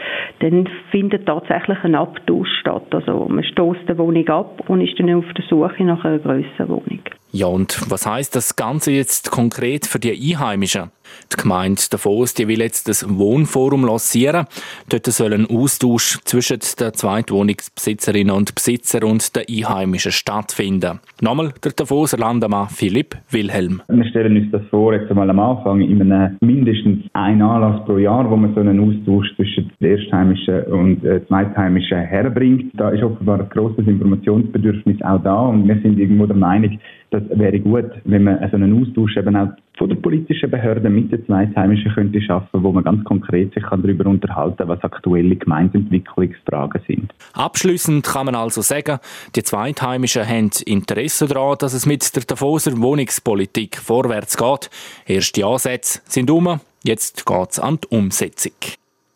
dann 0.41 0.69
findet 0.91 1.27
tatsächlich 1.27 1.79
ein 1.85 1.95
Abtausch 1.95 2.49
statt. 2.61 2.87
Also 2.91 3.27
man 3.29 3.45
stößt 3.45 3.89
die 3.89 3.97
Wohnung 3.97 4.29
ab 4.29 4.65
und 4.69 4.81
ist 4.81 4.99
dann 4.99 5.15
auf 5.15 5.33
der 5.37 5.45
Suche 5.49 5.85
nach 5.85 6.05
einer 6.05 6.19
grösseren 6.19 6.69
Wohnung. 6.69 7.01
Ja, 7.31 7.47
und 7.47 7.91
was 7.91 8.07
heißt 8.07 8.35
das 8.35 8.57
Ganze 8.57 8.91
jetzt 8.91 9.31
konkret 9.31 9.87
für 9.87 9.99
die 9.99 10.11
Einheimischen? 10.11 10.91
Die 11.33 11.43
Gemeinde 11.43 11.83
Davos 11.91 12.35
die 12.35 12.49
will 12.49 12.61
jetzt 12.61 12.89
das 12.89 13.07
Wohnforum 13.09 13.85
lancieren. 13.85 14.47
Dort 14.89 15.07
soll 15.07 15.35
ein 15.35 15.47
Austausch 15.47 16.19
zwischen 16.25 16.59
den 16.79 16.95
Zweitwohnungsbesitzerinnen 16.95 18.35
und 18.35 18.55
Besitzer 18.55 19.05
und 19.05 19.35
den 19.37 19.45
Einheimischen 19.49 20.13
stattfinden. 20.13 21.01
Nochmal 21.21 21.53
der 21.63 21.73
Davoser 21.73 22.19
Landemann 22.19 22.69
Philipp 22.69 23.17
Wilhelm. 23.31 23.83
Wir 23.89 24.05
stellen 24.07 24.37
uns 24.37 24.51
das 24.51 24.63
vor, 24.71 24.95
jetzt 24.95 25.11
einmal 25.11 25.29
am 25.31 25.41
Anfang, 25.41 25.81
in 25.81 26.01
einem 26.01 26.37
mindestens 26.41 27.05
ein 27.13 27.43
Anlass 27.43 27.85
pro 27.85 27.99
Jahr, 27.99 28.31
wo 28.31 28.37
man 28.37 28.55
so 28.55 28.61
einen 28.61 28.81
Austausch 28.81 29.35
zwischen 29.37 29.71
Erstheimischen 29.81 30.63
und 30.65 31.05
äh, 31.05 31.27
Zweitheimischen 31.27 31.99
herbringt. 31.99 32.73
Da 32.75 32.91
ist 32.91 33.03
offenbar 33.03 33.41
ein 33.41 33.49
grosses 33.49 33.87
Informationsbedürfnis 33.87 35.03
auch 35.03 35.23
da 35.23 35.41
und 35.47 35.67
wir 35.67 35.81
sind 35.83 35.99
irgendwo 35.99 36.27
der 36.27 36.37
Meinung, 36.37 36.79
das 37.11 37.23
wäre 37.31 37.59
gut, 37.59 37.91
wenn 38.05 38.25
man 38.25 38.39
so 38.51 38.57
einen 38.57 38.83
Austausch 38.83 39.17
eben 39.17 39.35
auch 39.35 39.49
von 39.79 39.89
der 39.89 39.97
politischen 39.97 40.51
Behörde 40.51 40.91
mit 40.91 41.11
den 41.11 41.25
Zweitheimischen 41.25 41.93
könnte 41.95 42.21
schaffen, 42.21 42.63
wo 42.63 42.73
man 42.73 42.85
ganz 42.85 43.05
konkret 43.05 43.55
sich 43.55 43.63
darüber 43.63 44.07
unterhalten 44.07 44.57
kann, 44.57 44.69
was 44.69 44.83
aktuelle 44.83 45.37
Gemeindeentwicklungsfragen 45.37 46.83
sind. 46.87 47.15
Abschließend 47.33 48.05
kann 48.05 48.27
man 48.27 48.35
also 48.35 48.61
sagen, 48.61 48.99
die 49.37 49.43
Zweitheimischen 49.43 50.29
haben 50.29 50.51
Interesse 50.67 51.27
daran, 51.27 51.57
dass 51.59 51.73
es 51.73 51.87
mit 51.87 52.15
der 52.15 52.25
Davoser 52.25 52.77
Wohnungspolitik 52.77 53.79
vorwärts 53.79 54.37
geht. 54.37 54.69
Erste 55.07 55.47
Ansätze 55.47 56.01
sind 56.05 56.31
um, 56.31 56.61
jetzt 56.83 57.25
geht 57.25 57.51
es 57.51 57.59
an 57.59 57.79
die 57.83 57.97
Umsetzung. 57.97 58.53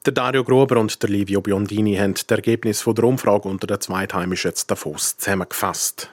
Der 0.06 0.12
Dario 0.12 0.42
Gruber 0.42 0.80
und 0.80 1.00
der 1.02 1.10
Livio 1.10 1.40
Biondini 1.40 1.94
haben 1.96 2.14
das 2.14 2.24
Ergebnis 2.28 2.84
der 2.84 3.04
Umfrage 3.04 3.48
unter 3.48 3.66
den 3.66 3.80
Zweitheimischen 3.80 4.52
Davos 4.66 5.16
zusammengefasst. 5.16 6.12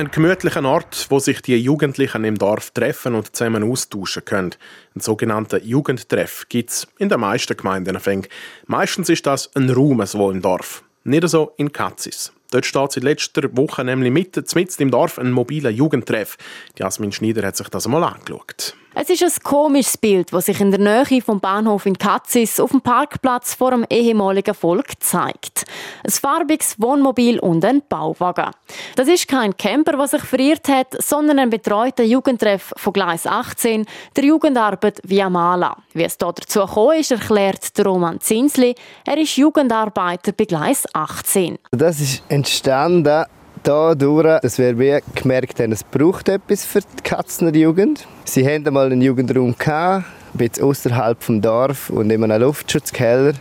Ein 0.00 0.10
gemütlicher 0.10 0.64
Ort, 0.64 1.06
wo 1.10 1.18
sich 1.18 1.42
die 1.42 1.56
Jugendlichen 1.56 2.24
im 2.24 2.38
Dorf 2.38 2.70
treffen 2.70 3.14
und 3.14 3.36
zusammen 3.36 3.70
austauschen 3.70 4.24
können. 4.24 4.54
Ein 4.94 5.00
sogenannter 5.00 5.62
Jugendtreff 5.62 6.46
gibt 6.48 6.70
es 6.70 6.88
in 6.98 7.10
den 7.10 7.20
meisten 7.20 7.54
Gemeinden. 7.54 8.26
Meistens 8.66 9.10
ist 9.10 9.26
das 9.26 9.54
ein 9.54 9.68
Raum 9.68 10.04
so 10.06 10.30
im 10.30 10.40
Dorf. 10.40 10.82
Nicht 11.04 11.28
so 11.28 11.52
in 11.58 11.70
Katzis. 11.70 12.32
Dort 12.50 12.66
steht 12.66 12.92
seit 12.92 13.04
letzter 13.04 13.54
Woche 13.56 13.84
nämlich 13.84 14.10
mitten, 14.10 14.44
mitten 14.54 14.82
im 14.82 14.90
Dorf 14.90 15.18
ein 15.18 15.32
mobiler 15.32 15.70
Jugendtreff. 15.70 16.36
Jasmin 16.78 17.12
Schneider 17.12 17.46
hat 17.46 17.56
sich 17.56 17.68
das 17.68 17.84
einmal 17.84 18.04
angeschaut. 18.04 18.74
Es 18.92 19.08
ist 19.08 19.22
ein 19.22 19.42
komisches 19.44 19.96
Bild, 19.96 20.32
das 20.32 20.46
sich 20.46 20.60
in 20.60 20.72
der 20.72 20.80
Nähe 20.80 21.22
vom 21.22 21.38
Bahnhof 21.38 21.86
in 21.86 21.96
Katzis 21.96 22.58
auf 22.58 22.72
dem 22.72 22.80
Parkplatz 22.80 23.54
vor 23.54 23.70
dem 23.70 23.86
ehemaligen 23.88 24.52
Volk 24.52 25.00
zeigt. 25.00 25.64
Ein 26.04 26.10
farbiges 26.10 26.74
Wohnmobil 26.78 27.38
und 27.38 27.64
ein 27.64 27.82
Bauwagen. 27.88 28.50
Das 28.96 29.06
ist 29.06 29.28
kein 29.28 29.56
Camper, 29.56 29.96
der 29.96 30.08
sich 30.08 30.22
verirrt 30.22 30.68
hat, 30.68 31.00
sondern 31.00 31.38
ein 31.38 31.50
betreuter 31.50 32.02
Jugendtreff 32.02 32.72
von 32.76 32.92
Gleis 32.92 33.28
18, 33.28 33.86
der 34.16 34.24
Jugendarbeit 34.24 35.00
via 35.04 35.30
Mala. 35.30 35.76
Wie 35.92 36.04
es 36.04 36.16
hier 36.20 36.32
dazu 36.32 36.60
gekommen 36.60 36.98
ist, 36.98 37.12
erklärt 37.12 37.72
Roman 37.84 38.20
Zinsli. 38.20 38.74
Er 39.06 39.18
ist 39.18 39.36
Jugendarbeiter 39.36 40.32
bei 40.32 40.46
Gleis 40.46 40.84
18. 40.92 41.58
Das 41.70 42.00
ist 42.00 42.24
entstanden 42.28 43.24
dadurch, 43.62 44.40
dass 44.40 44.58
wir 44.58 45.00
gemerkt 45.14 45.60
haben, 45.60 45.72
es 45.72 45.84
braucht 45.84 46.28
etwas 46.28 46.64
für 46.64 46.80
die 46.80 47.02
Katzner 47.02 47.54
Jugend. 47.54 48.06
Sie 48.24 48.46
hatten 48.46 48.66
einmal 48.66 48.86
einen 48.86 49.02
Jugendraum, 49.02 49.56
gehabt, 49.56 50.04
ein 50.34 50.38
bisschen 50.38 50.64
außerhalb 50.64 51.18
des 51.18 51.40
Dorf 51.40 51.90
und 51.90 52.10
in 52.10 52.24
einem 52.24 52.40
Luftschutzkeller. 52.40 53.34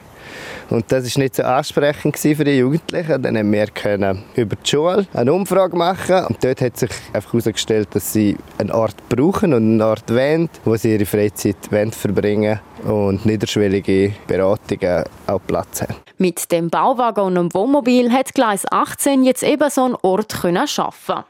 Und 0.69 0.91
das 0.91 1.15
war 1.15 1.23
nicht 1.23 1.35
so 1.35 1.43
ansprechend 1.43 2.17
für 2.17 2.43
die 2.43 2.59
Jugendlichen. 2.59 3.21
Dann 3.21 3.37
haben 3.37 3.51
wir 3.51 3.67
über 4.35 4.55
die 4.55 4.69
Schule 4.69 5.07
eine 5.13 5.33
Umfrage 5.33 5.75
machen 5.75 6.25
und 6.25 6.43
dort 6.43 6.61
hat 6.61 6.77
sich 6.77 6.91
einfach 7.11 7.33
herausgestellt, 7.33 7.89
dass 7.91 8.13
sie 8.13 8.37
einen 8.59 8.71
Ort 8.71 8.95
brauchen 9.09 9.53
und 9.53 9.63
einen 9.63 9.81
Ort 9.81 10.09
wollen, 10.09 10.49
wo 10.65 10.75
sie 10.75 10.93
ihre 10.93 11.05
Freizeit 11.05 11.57
verbringen 11.91 12.59
und 12.83 13.25
niederschwellige 13.25 14.13
Beratungen 14.27 15.03
auch 15.27 15.39
Platz 15.45 15.81
haben. 15.81 15.95
Mit 16.17 16.51
dem 16.51 16.69
Bauwagen 16.69 17.23
und 17.23 17.35
dem 17.35 17.53
Wohnmobil 17.53 18.11
hat 18.11 18.33
Gleis 18.33 18.63
18 18.69 19.23
jetzt 19.23 19.43
eben 19.43 19.69
so 19.69 19.85
einen 19.85 19.95
Ort 20.01 20.35
schaffen 20.65 21.23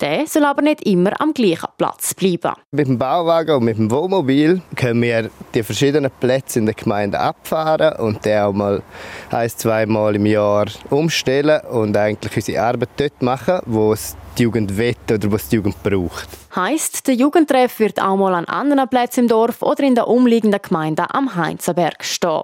der 0.00 0.26
soll 0.26 0.44
aber 0.44 0.62
nicht 0.62 0.82
immer 0.82 1.18
am 1.20 1.32
gleichen 1.32 1.68
Platz 1.78 2.14
bleiben. 2.14 2.52
Mit 2.70 2.86
dem 2.86 2.98
Bauwagen 2.98 3.56
und 3.56 3.64
mit 3.64 3.78
dem 3.78 3.90
Wohnmobil 3.90 4.60
können 4.74 5.02
wir 5.02 5.30
die 5.54 5.62
verschiedenen 5.62 6.10
Plätze 6.20 6.58
in 6.58 6.66
der 6.66 6.74
Gemeinde 6.74 7.18
abfahren 7.18 7.98
und 7.98 8.24
dann 8.26 8.44
auch 8.44 8.52
mal 8.52 8.82
ein, 9.30 9.48
zwei 9.50 9.86
Mal 9.86 10.16
im 10.16 10.26
Jahr 10.26 10.66
umstellen 10.90 11.60
und 11.70 11.96
eigentlich 11.96 12.36
unsere 12.36 12.62
Arbeit 12.62 12.90
dort 12.96 13.22
machen, 13.22 13.60
wo 13.66 13.92
es 13.92 14.16
die 14.38 14.44
Jugend 14.44 14.76
will 14.76 14.94
oder 15.10 15.32
was 15.32 15.48
die 15.48 15.56
Jugend 15.56 15.82
braucht. 15.82 16.28
Heißt, 16.54 17.06
der 17.06 17.14
Jugendtreff 17.14 17.78
wird 17.80 18.00
auch 18.00 18.16
mal 18.16 18.34
an 18.34 18.44
anderen 18.46 18.88
Plätzen 18.88 19.20
im 19.20 19.28
Dorf 19.28 19.62
oder 19.62 19.82
in 19.82 19.94
der 19.94 20.08
umliegenden 20.08 20.60
Gemeinde 20.60 21.12
am 21.14 21.34
Heinzenberg 21.34 22.04
stehen. 22.04 22.42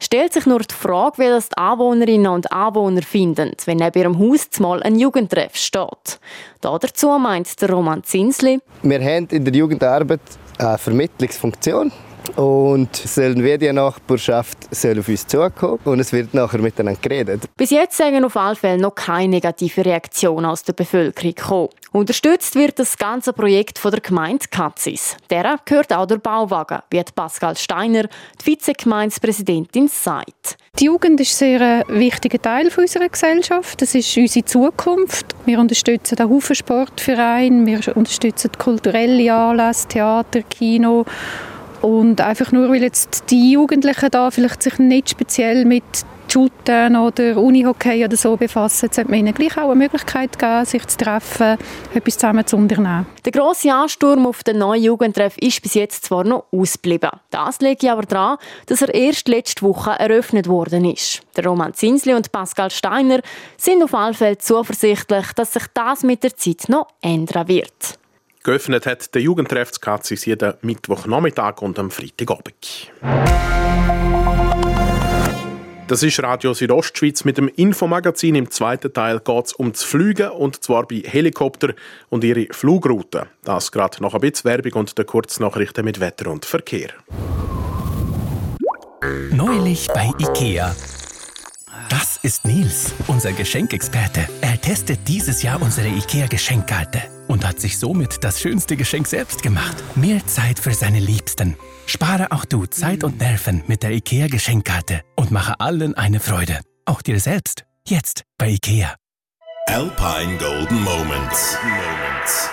Stellt 0.00 0.32
sich 0.32 0.46
nur 0.46 0.60
die 0.60 0.74
Frage, 0.74 1.18
wie 1.18 1.28
das 1.28 1.48
die 1.48 1.56
Anwohnerinnen 1.56 2.26
und 2.26 2.52
Anwohner 2.52 3.02
finden, 3.02 3.52
wenn 3.64 3.78
neben 3.78 3.98
ihrem 3.98 4.18
Haus 4.18 4.48
mal 4.58 4.82
ein 4.82 4.98
Jugendtreff 4.98 5.56
steht. 5.56 6.18
Dazu 6.60 7.08
meint 7.18 7.60
der 7.60 7.70
Roman 7.70 8.02
Zinsli. 8.04 8.60
Wir 8.82 9.00
haben 9.00 9.28
in 9.30 9.44
der 9.44 9.54
Jugendarbeit 9.54 10.20
eine 10.58 10.78
Vermittlungsfunktion. 10.78 11.92
Und 12.36 12.94
sollen 12.96 13.42
wir 13.42 13.58
die 13.58 13.72
Nachbarschaft 13.72 14.74
soll 14.74 14.98
auf 14.98 15.08
uns 15.08 15.26
zukommen 15.26 15.78
und 15.84 16.00
es 16.00 16.12
wird 16.12 16.34
nachher 16.34 16.60
miteinander 16.60 17.00
geredet. 17.00 17.42
Bis 17.56 17.70
jetzt 17.70 17.96
sagen 17.96 18.24
auf 18.24 18.36
alle 18.36 18.56
Fälle 18.56 18.80
noch 18.80 18.94
keine 18.94 19.28
negative 19.28 19.84
Reaktion 19.84 20.44
aus 20.44 20.62
der 20.64 20.72
Bevölkerung 20.72 21.34
gekommen. 21.34 21.68
Unterstützt 21.92 22.56
wird 22.56 22.78
das 22.80 22.98
ganze 22.98 23.32
Projekt 23.32 23.78
von 23.78 23.92
der 23.92 24.00
Gemeinde 24.00 24.46
Katzis. 24.50 25.16
Der 25.30 25.60
gehört 25.64 25.92
auch 25.92 26.06
der 26.06 26.18
Bauwagen, 26.18 26.80
wie 26.90 27.02
Pascal 27.14 27.56
Steiner, 27.56 28.08
die 28.40 28.46
Vizegemeindepräsidentin, 28.46 29.86
sagt. 29.86 30.56
Die 30.80 30.86
Jugend 30.86 31.20
ist 31.20 31.38
sehr 31.38 31.60
ein 31.60 31.84
wichtiger 32.00 32.42
Teil 32.42 32.68
unserer 32.76 33.08
Gesellschaft. 33.08 33.80
Das 33.80 33.94
ist 33.94 34.16
unsere 34.16 34.44
Zukunft. 34.44 35.36
Wir 35.46 35.60
unterstützen 35.60 36.16
den 36.16 36.28
Haufen 36.28 36.56
Sportverein, 36.56 37.64
wir 37.64 37.80
unterstützen 37.96 38.50
kulturelle 38.58 39.32
Anlässe, 39.32 39.86
Theater, 39.86 40.42
Kino 40.42 41.04
und 41.84 42.20
einfach 42.22 42.50
nur, 42.50 42.70
weil 42.70 42.82
jetzt 42.82 43.24
die 43.28 43.52
Jugendlichen 43.52 44.10
da 44.10 44.30
vielleicht 44.30 44.62
sich 44.62 44.78
nicht 44.78 45.10
speziell 45.10 45.66
mit 45.66 45.84
Shooten 46.34 46.96
oder 46.96 47.36
Unihockey 47.36 48.04
oder 48.04 48.16
so 48.16 48.36
befassen, 48.36 48.88
sollte 48.90 49.08
man 49.08 49.20
ihnen 49.20 49.34
gleich 49.34 49.56
auch 49.56 49.70
eine 49.70 49.76
Möglichkeit 49.76 50.36
geben, 50.36 50.64
sich 50.64 50.84
zu 50.86 50.96
treffen, 50.96 51.58
etwas 51.94 52.14
zusammen 52.18 52.44
zu 52.44 52.56
unternehmen. 52.56 53.06
Der 53.24 53.30
grosse 53.30 53.72
Ansturm 53.72 54.26
auf 54.26 54.42
den 54.42 54.58
neuen 54.58 54.82
Jugendtreff 54.82 55.36
ist 55.38 55.62
bis 55.62 55.74
jetzt 55.74 56.06
zwar 56.06 56.24
noch 56.24 56.46
ausgeblieben. 56.50 57.10
Das 57.30 57.60
liegt 57.60 57.84
aber 57.84 58.02
daran, 58.02 58.38
dass 58.66 58.82
er 58.82 58.92
erst 58.92 59.28
letzte 59.28 59.62
Woche 59.62 59.90
eröffnet 59.90 60.48
worden 60.48 60.86
ist. 60.86 61.20
Der 61.36 61.44
Roman 61.44 61.74
Zinsli 61.74 62.14
und 62.14 62.32
Pascal 62.32 62.70
Steiner 62.70 63.20
sind 63.56 63.84
auf 63.84 63.94
alle 63.94 64.14
Fälle 64.14 64.38
zuversichtlich, 64.38 65.26
dass 65.36 65.52
sich 65.52 65.64
das 65.72 66.02
mit 66.02 66.24
der 66.24 66.34
Zeit 66.36 66.68
noch 66.68 66.88
ändern 67.00 67.46
wird. 67.46 67.98
Geöffnet 68.44 68.84
hat 68.84 69.14
der 69.14 69.22
Jugendtreff 69.22 69.80
Katzis 69.80 70.26
jeden 70.26 70.52
Mittwochnachmittag 70.60 71.62
und 71.62 71.78
am 71.78 71.90
Freitagabend. 71.90 72.92
Das 75.88 76.02
ist 76.02 76.22
Radio 76.22 76.52
Südostschweiz 76.52 77.24
mit 77.24 77.38
dem 77.38 77.48
Infomagazin. 77.48 78.34
Im 78.34 78.50
zweiten 78.50 78.92
Teil 78.92 79.20
geht 79.20 79.46
es 79.46 79.54
um 79.54 79.72
das 79.72 79.82
Fliegen 79.82 80.28
und 80.28 80.62
zwar 80.62 80.86
bei 80.86 80.96
Helikopter 80.96 81.72
und 82.10 82.22
ihre 82.22 82.46
Flugrouten. 82.50 83.22
Das 83.44 83.72
gerade 83.72 84.02
noch 84.02 84.12
ein 84.12 84.20
bisschen 84.20 84.50
Werbung 84.50 84.72
und 84.74 84.98
der 84.98 85.06
Kurznachrichten 85.06 85.82
mit 85.82 85.98
Wetter 85.98 86.30
und 86.30 86.44
Verkehr. 86.44 86.90
Neulich 89.30 89.88
bei 89.88 90.10
IKEA. 90.18 90.76
Das 91.88 92.18
ist 92.22 92.44
Nils, 92.44 92.92
unser 93.06 93.32
Geschenkexperte. 93.32 94.28
Er 94.42 94.60
testet 94.60 95.00
dieses 95.08 95.42
Jahr 95.42 95.62
unsere 95.62 95.88
IKEA-Geschenkkarte 95.88 97.13
und 97.28 97.46
hat 97.46 97.60
sich 97.60 97.78
somit 97.78 98.24
das 98.24 98.40
schönste 98.40 98.76
Geschenk 98.76 99.06
selbst 99.06 99.42
gemacht. 99.42 99.76
Mehr 99.96 100.26
Zeit 100.26 100.58
für 100.58 100.74
seine 100.74 101.00
Liebsten. 101.00 101.56
Spare 101.86 102.32
auch 102.32 102.44
du 102.44 102.66
Zeit 102.66 103.04
und 103.04 103.18
Nerven 103.18 103.62
mit 103.66 103.82
der 103.82 103.92
IKEA-Geschenkkarte 103.92 105.02
und 105.16 105.30
mache 105.30 105.60
allen 105.60 105.94
eine 105.94 106.20
Freude. 106.20 106.60
Auch 106.86 107.02
dir 107.02 107.20
selbst. 107.20 107.64
Jetzt 107.86 108.22
bei 108.38 108.50
IKEA. 108.50 108.94
Alpine 109.68 110.36
Golden 110.38 110.82
Moments. 110.82 111.56
Moments. 111.62 112.50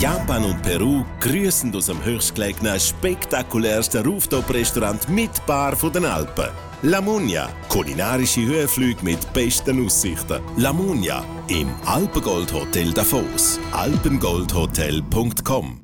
Japan 0.00 0.44
und 0.44 0.62
Peru 0.62 1.04
grüßen 1.20 1.74
aus 1.74 1.86
dem 1.86 2.02
höchstgelegenen, 2.04 2.78
spektakulärsten 2.78 4.04
Rooftop-Restaurant 4.04 5.08
mit 5.08 5.44
Bar 5.46 5.76
von 5.76 5.92
den 5.92 6.04
Alpen. 6.04 6.71
Lamunia, 6.84 7.48
kulinarische 7.68 8.40
Höhenflüge 8.40 9.04
mit 9.04 9.32
besten 9.32 9.86
Aussichten. 9.86 10.40
Lamunia 10.56 11.24
im 11.46 11.68
Alpengold 11.86 12.52
Hotel 12.52 12.92
Davos. 12.92 13.60
alpengoldhotel.com 13.70 15.80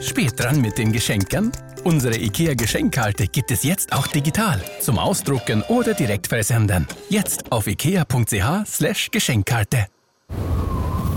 Spät 0.00 0.32
dran 0.36 0.60
mit 0.60 0.78
den 0.78 0.90
Geschenken? 0.90 1.52
Unsere 1.84 2.16
IKEA-Geschenkhalte 2.16 3.28
gibt 3.28 3.52
es 3.52 3.62
jetzt 3.62 3.92
auch 3.92 4.08
digital, 4.08 4.60
zum 4.80 4.98
Ausdrucken 4.98 5.62
oder 5.68 5.94
direkt 5.94 6.26
versenden. 6.26 6.88
Jetzt 7.08 7.52
auf 7.52 7.68
ikea.ch 7.68 9.10
Geschenkkarte. 9.12 9.86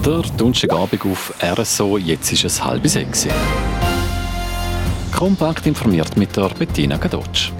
Der 0.05 0.21
Donnerstagabend 0.37 1.03
auf 1.05 1.33
RSO, 1.41 1.97
jetzt 1.97 2.31
ist 2.31 2.43
es 2.43 2.63
halb 2.63 2.87
sechs. 2.87 3.27
Kompakt 5.11 5.65
informiert 5.65 6.15
mit 6.15 6.37
der 6.37 6.49
Bettina 6.49 6.97
Gadotsch. 6.97 7.51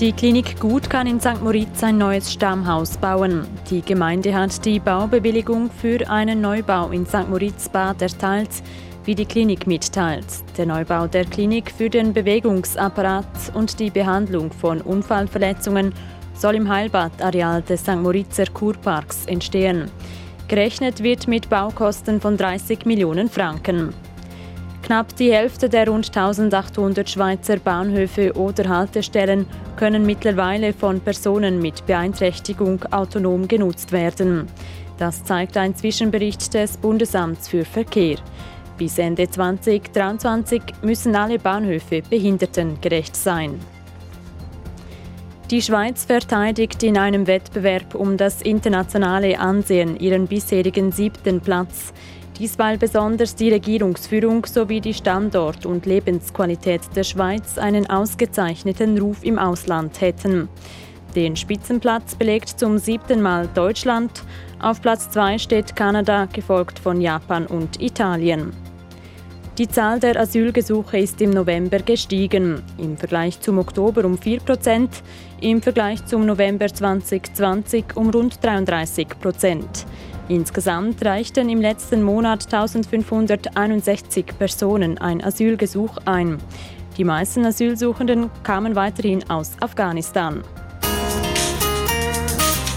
Die 0.00 0.12
Klinik 0.12 0.60
Gut 0.60 0.88
kann 0.88 1.08
in 1.08 1.18
St. 1.18 1.42
Moritz 1.42 1.82
ein 1.82 1.98
neues 1.98 2.32
Stammhaus 2.32 2.96
bauen. 2.96 3.48
Die 3.68 3.82
Gemeinde 3.82 4.32
hat 4.32 4.64
die 4.64 4.78
Baubewilligung 4.78 5.72
für 5.72 6.08
einen 6.08 6.40
Neubau 6.40 6.90
in 6.90 7.04
St. 7.04 7.28
Moritz 7.28 7.68
Bad 7.68 8.00
erteilt, 8.00 8.62
wie 9.04 9.16
die 9.16 9.26
Klinik 9.26 9.66
mitteilt. 9.66 10.24
Der 10.56 10.66
Neubau 10.66 11.08
der 11.08 11.24
Klinik 11.24 11.72
für 11.72 11.90
den 11.90 12.12
Bewegungsapparat 12.12 13.26
und 13.54 13.80
die 13.80 13.90
Behandlung 13.90 14.52
von 14.52 14.80
Unfallverletzungen 14.82 15.92
soll 16.32 16.54
im 16.54 16.68
Heilbadareal 16.68 17.62
des 17.62 17.80
St. 17.80 17.96
Moritzer 17.96 18.46
Kurparks 18.46 19.26
entstehen. 19.26 19.90
Gerechnet 20.46 21.02
wird 21.02 21.26
mit 21.26 21.50
Baukosten 21.50 22.20
von 22.20 22.36
30 22.36 22.86
Millionen 22.86 23.28
Franken. 23.28 23.92
Knapp 24.88 25.14
die 25.16 25.30
Hälfte 25.30 25.68
der 25.68 25.86
rund 25.86 26.06
1800 26.16 27.10
Schweizer 27.10 27.58
Bahnhöfe 27.58 28.32
oder 28.32 28.70
Haltestellen 28.70 29.44
können 29.76 30.06
mittlerweile 30.06 30.72
von 30.72 31.00
Personen 31.00 31.60
mit 31.60 31.84
Beeinträchtigung 31.84 32.82
autonom 32.84 33.46
genutzt 33.46 33.92
werden. 33.92 34.46
Das 34.96 35.24
zeigt 35.24 35.58
ein 35.58 35.76
Zwischenbericht 35.76 36.54
des 36.54 36.78
Bundesamts 36.78 37.48
für 37.48 37.66
Verkehr. 37.66 38.16
Bis 38.78 38.96
Ende 38.96 39.28
2023 39.28 40.62
müssen 40.80 41.14
alle 41.14 41.38
Bahnhöfe 41.38 42.00
behindertengerecht 42.08 43.14
sein. 43.14 43.60
Die 45.50 45.60
Schweiz 45.60 46.06
verteidigt 46.06 46.82
in 46.82 46.96
einem 46.96 47.26
Wettbewerb 47.26 47.94
um 47.94 48.16
das 48.16 48.40
internationale 48.40 49.38
Ansehen 49.38 50.00
ihren 50.00 50.26
bisherigen 50.26 50.92
siebten 50.92 51.42
Platz. 51.42 51.92
Dies 52.38 52.56
weil 52.56 52.78
besonders 52.78 53.34
die 53.34 53.50
Regierungsführung 53.50 54.46
sowie 54.46 54.80
die 54.80 54.94
Standort- 54.94 55.66
und 55.66 55.86
Lebensqualität 55.86 56.82
der 56.94 57.02
Schweiz 57.02 57.58
einen 57.58 57.90
ausgezeichneten 57.90 58.96
Ruf 58.98 59.24
im 59.24 59.38
Ausland 59.40 60.00
hätten. 60.00 60.48
Den 61.16 61.34
Spitzenplatz 61.34 62.14
belegt 62.14 62.60
zum 62.60 62.78
siebten 62.78 63.22
Mal 63.22 63.48
Deutschland. 63.54 64.22
Auf 64.60 64.80
Platz 64.80 65.10
zwei 65.10 65.38
steht 65.38 65.74
Kanada, 65.74 66.26
gefolgt 66.26 66.78
von 66.78 67.00
Japan 67.00 67.46
und 67.46 67.82
Italien. 67.82 68.52
Die 69.58 69.66
Zahl 69.66 69.98
der 69.98 70.20
Asylgesuche 70.20 70.98
ist 70.98 71.20
im 71.20 71.30
November 71.30 71.80
gestiegen, 71.80 72.62
im 72.76 72.96
Vergleich 72.96 73.40
zum 73.40 73.58
Oktober 73.58 74.04
um 74.04 74.16
4 74.16 74.38
Prozent, 74.38 75.02
im 75.40 75.62
Vergleich 75.62 76.04
zum 76.06 76.26
November 76.26 76.68
2020 76.68 77.96
um 77.96 78.10
rund 78.10 78.44
33 78.44 79.08
Prozent. 79.20 79.86
Insgesamt 80.28 81.04
reichten 81.04 81.48
im 81.48 81.60
letzten 81.60 82.02
Monat 82.02 82.44
1561 82.44 84.26
Personen 84.38 84.98
ein 84.98 85.24
Asylgesuch 85.24 85.96
ein. 86.04 86.38
Die 86.96 87.04
meisten 87.04 87.46
Asylsuchenden 87.46 88.30
kamen 88.42 88.74
weiterhin 88.74 89.28
aus 89.30 89.52
Afghanistan. 89.60 90.42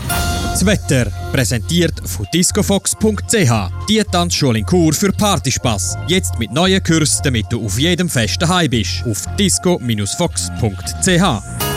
Das 0.07 0.65
Wetter 0.65 1.11
präsentiert 1.31 1.93
von 2.05 2.27
discofox.ch. 2.31 3.51
Die 3.89 4.03
Tanzschule 4.11 4.59
in 4.59 4.65
Kur 4.65 4.93
für 4.93 5.11
Partyspaß. 5.11 5.97
Jetzt 6.07 6.37
mit 6.37 6.51
neuen 6.51 6.83
Kursen, 6.83 7.21
damit 7.23 7.47
du 7.49 7.65
auf 7.65 7.79
jedem 7.79 8.07
Fest 8.07 8.39
daheim 8.41 8.69
bist. 8.69 9.03
Auf 9.07 9.25
disco-fox.ch. 9.37 11.70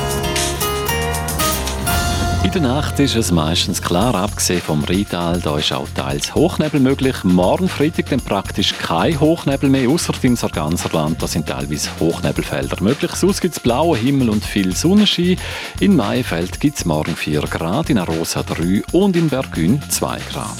Der 2.54 2.62
Nacht 2.62 3.00
ist 3.00 3.16
es 3.16 3.32
meistens 3.32 3.82
klar, 3.82 4.14
abgesehen 4.14 4.62
vom 4.62 4.84
Rheintal, 4.84 5.40
da 5.40 5.58
ist 5.58 5.72
auch 5.72 5.88
teils 5.92 6.36
Hochnebel 6.36 6.78
möglich. 6.78 7.24
Morgen 7.24 7.68
Freitag 7.68 8.10
dann 8.10 8.20
praktisch 8.20 8.78
kein 8.78 9.18
Hochnebel 9.18 9.68
mehr, 9.68 9.88
außer 9.88 10.14
im 10.22 10.36
Sarganserland. 10.36 11.20
Da 11.20 11.26
sind 11.26 11.48
teilweise 11.48 11.90
Hochnebelfelder 11.98 12.80
möglich. 12.80 13.10
Sonst 13.16 13.40
gibt 13.40 13.56
es 13.56 13.60
blauen 13.60 13.98
Himmel 13.98 14.30
und 14.30 14.44
viel 14.44 14.76
Sonnenschein. 14.76 15.36
In 15.80 15.96
Maifeld 15.96 16.60
gibt 16.60 16.78
es 16.78 16.84
morgen 16.84 17.16
4 17.16 17.40
Grad, 17.40 17.90
in 17.90 17.98
Arosa 17.98 18.44
3 18.44 18.84
und 18.92 19.16
in 19.16 19.28
Bergün 19.28 19.82
2 19.88 20.20
Grad. 20.30 20.56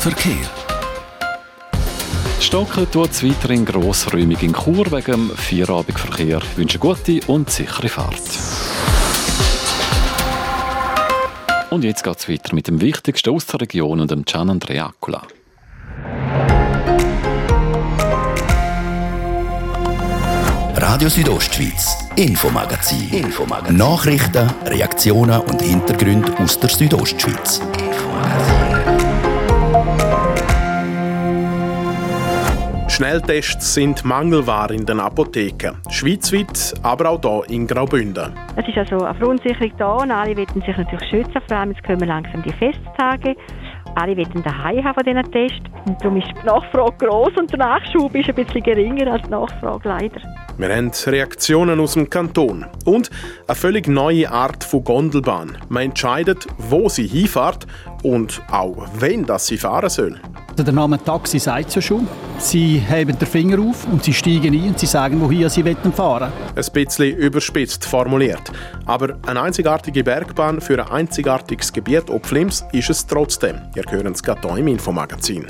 Verkehr. 0.00 0.50
Stocken 2.40 2.90
tut 2.90 3.10
es 3.10 3.24
weiterhin 3.24 3.64
grossräumig 3.64 4.42
in 4.42 4.52
Chur 4.52 4.92
wegen 4.92 5.28
dem 5.28 5.30
Feierabendverkehr. 5.30 6.42
Ich 6.52 6.58
wünsche 6.58 6.78
gute 6.78 7.20
und 7.26 7.48
sichere 7.48 7.88
Fahrt. 7.88 8.73
Und 11.74 11.82
jetzt 11.82 12.04
geht 12.04 12.16
es 12.16 12.28
weiter 12.28 12.54
mit 12.54 12.68
dem 12.68 12.80
Wichtigsten 12.80 13.30
aus 13.30 13.46
der 13.46 13.60
Region 13.60 13.98
und 13.98 14.08
dem 14.08 14.24
Gian 14.24 14.48
Andrea 14.48 14.86
Acula. 14.86 15.22
Radio 20.76 21.08
Südostschweiz, 21.08 21.98
Infomagazin. 22.14 23.08
Infomagazin. 23.10 23.76
Nachrichten, 23.76 24.48
Reaktionen 24.66 25.40
und 25.40 25.62
Hintergründe 25.62 26.38
aus 26.38 26.60
der 26.60 26.70
Südostschweiz. 26.70 27.60
Schnelltests 32.94 33.74
sind 33.74 34.04
Mangelware 34.04 34.72
in 34.72 34.86
den 34.86 35.00
Apotheken. 35.00 35.72
Schweizweit, 35.90 36.74
aber 36.84 37.10
auch 37.10 37.44
hier 37.44 37.56
in 37.56 37.66
Graubünden. 37.66 38.32
Es 38.54 38.68
ist 38.68 38.78
also 38.78 39.04
eine 39.04 39.18
Verunsicherung 39.18 39.72
da 39.78 39.94
und 39.94 40.12
alle 40.12 40.36
wollen 40.36 40.62
sich 40.64 40.76
natürlich 40.76 41.10
schützen. 41.10 41.42
Vor 41.48 41.56
allem 41.56 41.72
jetzt 41.72 41.82
kommen 41.82 42.06
langsam 42.06 42.44
die 42.44 42.52
Festtage. 42.52 43.34
Alle 43.96 44.16
wollen 44.16 44.42
daheim 44.44 44.84
haben 44.84 44.94
von 44.94 45.02
diesen 45.02 45.32
Tests. 45.32 45.66
Und 45.86 46.00
darum 46.00 46.18
ist 46.18 46.28
die 46.40 46.46
Nachfrage 46.46 47.04
groß 47.04 47.32
und 47.36 47.50
der 47.50 47.58
Nachschub 47.58 48.14
ist 48.14 48.28
ein 48.28 48.34
bisschen 48.36 48.62
geringer 48.62 49.10
als 49.10 49.22
die 49.22 49.30
Nachfrage 49.30 49.88
leider. 49.88 50.20
Wir 50.56 50.74
haben 50.74 50.92
Reaktionen 51.06 51.80
aus 51.80 51.94
dem 51.94 52.08
Kanton 52.08 52.64
und 52.84 53.10
eine 53.48 53.56
völlig 53.56 53.88
neue 53.88 54.30
Art 54.30 54.62
von 54.62 54.84
Gondelbahn. 54.84 55.58
Man 55.68 55.84
entscheidet, 55.84 56.46
wo 56.58 56.88
sie 56.88 57.08
hinfährt 57.08 57.66
und 58.04 58.40
auch 58.50 58.86
wen 58.98 59.26
das 59.26 59.48
sie 59.48 59.58
fahren 59.58 59.90
soll. 59.90 60.20
Also 60.50 60.62
der 60.62 60.72
Name 60.72 61.02
Taxi 61.02 61.40
sagt 61.40 61.70
es 61.70 61.74
ja 61.74 61.82
schon. 61.82 62.06
Sie 62.38 62.78
heben 62.78 63.18
den 63.18 63.26
Finger 63.26 63.58
auf 63.58 63.84
und 63.90 64.04
sie 64.04 64.14
steigen 64.14 64.54
ein 64.54 64.68
und 64.68 64.78
sie 64.78 64.86
sagen, 64.86 65.20
wohin 65.20 65.48
sie 65.48 65.64
fahren 65.64 65.92
wollen. 65.96 66.32
Ein 66.54 66.72
bisschen 66.72 67.16
überspitzt 67.16 67.84
formuliert. 67.84 68.52
Aber 68.86 69.16
eine 69.26 69.42
einzigartige 69.42 70.04
Bergbahn 70.04 70.60
für 70.60 70.80
ein 70.80 70.92
einzigartiges 70.92 71.72
Gebiet 71.72 72.08
ob 72.08 72.24
Flims 72.24 72.64
ist 72.70 72.90
es 72.90 73.04
trotzdem. 73.04 73.62
Ihr 73.74 73.84
hören 73.90 74.12
es 74.12 74.22
gerade 74.22 74.48
hier 74.48 74.58
im 74.58 74.68
Infomagazin. 74.68 75.46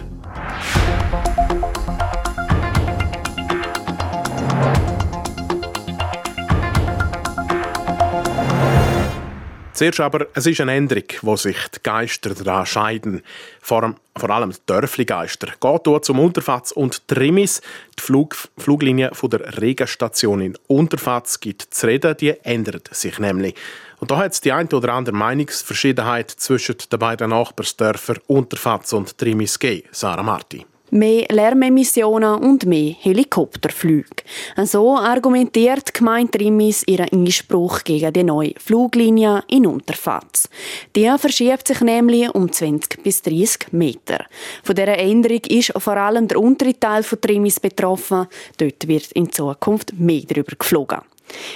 Zuerst 9.75 9.99
aber, 9.99 10.29
es 10.35 10.47
ist 10.47 10.61
eine 10.61 10.73
Änderung, 10.73 11.03
wo 11.23 11.35
sich 11.35 11.57
die 11.75 11.81
Geister 11.83 12.31
daran 12.33 12.65
scheiden. 12.65 13.23
Vor, 13.61 13.97
vor 14.17 14.31
allem 14.31 14.53
die 14.53 14.59
Dörfli-Geister. 14.67 15.49
Geht 15.61 16.05
zum 16.05 16.21
Unterfatz 16.21 16.71
und 16.71 17.09
Trimis. 17.09 17.61
Die 17.99 18.03
Flug, 18.03 18.37
Fluglinie 18.57 19.11
von 19.15 19.31
der 19.31 19.61
Regenstation 19.61 20.41
in 20.43 20.57
Unterfatz 20.69 21.41
gibt 21.41 21.63
zu 21.75 21.89
reden, 21.89 22.17
die 22.17 22.31
ändert 22.45 22.95
sich 22.95 23.19
nämlich. 23.19 23.57
Und 23.99 24.13
da 24.13 24.19
hat 24.19 24.33
es 24.33 24.41
die 24.41 24.53
eine 24.53 24.69
oder 24.69 24.93
andere 24.93 25.17
Meinungsverschiedenheit 25.17 26.31
zwischen 26.31 26.77
den 26.93 26.99
beiden 27.01 27.31
Nachbarsdörfern 27.31 28.19
Unterfatz 28.29 28.93
und 28.93 29.19
Trimis 29.19 29.59
gegeben, 29.59 29.89
Sarah 29.91 30.23
Marti 30.23 30.65
mehr 30.95 31.27
Lärmemissionen 31.31 32.37
und 32.37 32.67
mehr 32.67 32.95
Helikopterflüge. 33.01 34.23
So 34.63 34.97
argumentiert 34.97 35.93
Gemeinde 35.93 36.39
Rimis 36.39 36.85
ihren 36.87 37.09
Einspruch 37.13 37.83
gegen 37.83 38.13
die 38.13 38.23
neue 38.23 38.55
Fluglinie 38.59 39.43
in 39.49 39.67
Unterfatz. 39.67 40.49
Die 40.95 41.11
verschiebt 41.19 41.67
sich 41.67 41.81
nämlich 41.81 42.33
um 42.35 42.51
20 42.51 43.03
bis 43.03 43.23
30 43.23 43.73
Meter. 43.73 44.25
Von 44.63 44.77
dieser 44.77 44.99
Änderung 44.99 45.43
ist 45.49 45.73
vor 45.77 45.97
allem 45.97 46.29
der 46.29 46.41
untere 46.41 46.79
Teil 46.79 47.03
von 47.03 47.21
Trimis 47.21 47.59
betroffen. 47.59 48.27
Dort 48.57 48.87
wird 48.87 49.13
in 49.13 49.33
Zukunft 49.33 49.93
mehr 49.99 50.23
darüber 50.27 50.55
geflogen. 50.57 51.01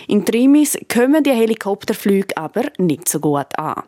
In 0.07 0.25
Trimis 0.25 0.79
kommen 0.93 1.23
die 1.23 1.31
Helikopterflüge 1.31 2.37
aber 2.37 2.65
nicht 2.79 3.09
so 3.09 3.21
gut 3.21 3.47
an. 3.57 3.83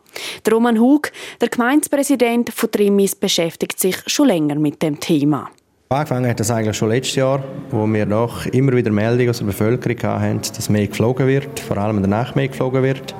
Der 0.45 0.53
Roman 0.53 0.79
Hug, 0.79 1.11
der 1.39 1.49
Gemeindepräsident 1.49 2.51
von 2.51 2.71
Trimis, 2.71 3.15
beschäftigt 3.15 3.79
sich 3.79 3.97
schon 4.07 4.27
länger 4.27 4.55
mit 4.55 4.81
dem 4.81 4.99
Thema. 4.99 5.49
Angefangen 5.89 6.29
hat 6.29 6.39
das 6.39 6.49
eigentlich 6.49 6.77
schon 6.77 6.87
letztes 6.87 7.15
Jahr, 7.15 7.43
wo 7.69 7.85
wir 7.85 8.05
doch 8.05 8.45
immer 8.45 8.71
wieder 8.71 8.91
Meldungen 8.91 9.29
aus 9.29 9.39
der 9.39 9.45
Bevölkerung 9.45 10.01
hatten, 10.03 10.41
dass 10.55 10.69
mehr 10.69 10.87
geflogen 10.87 11.27
wird, 11.27 11.59
vor 11.59 11.77
allem 11.77 11.97
in 11.97 12.03
der 12.03 12.09
Nacht 12.09 12.35
mehr 12.35 12.47
geflogen 12.47 12.81
wird. 12.81 13.13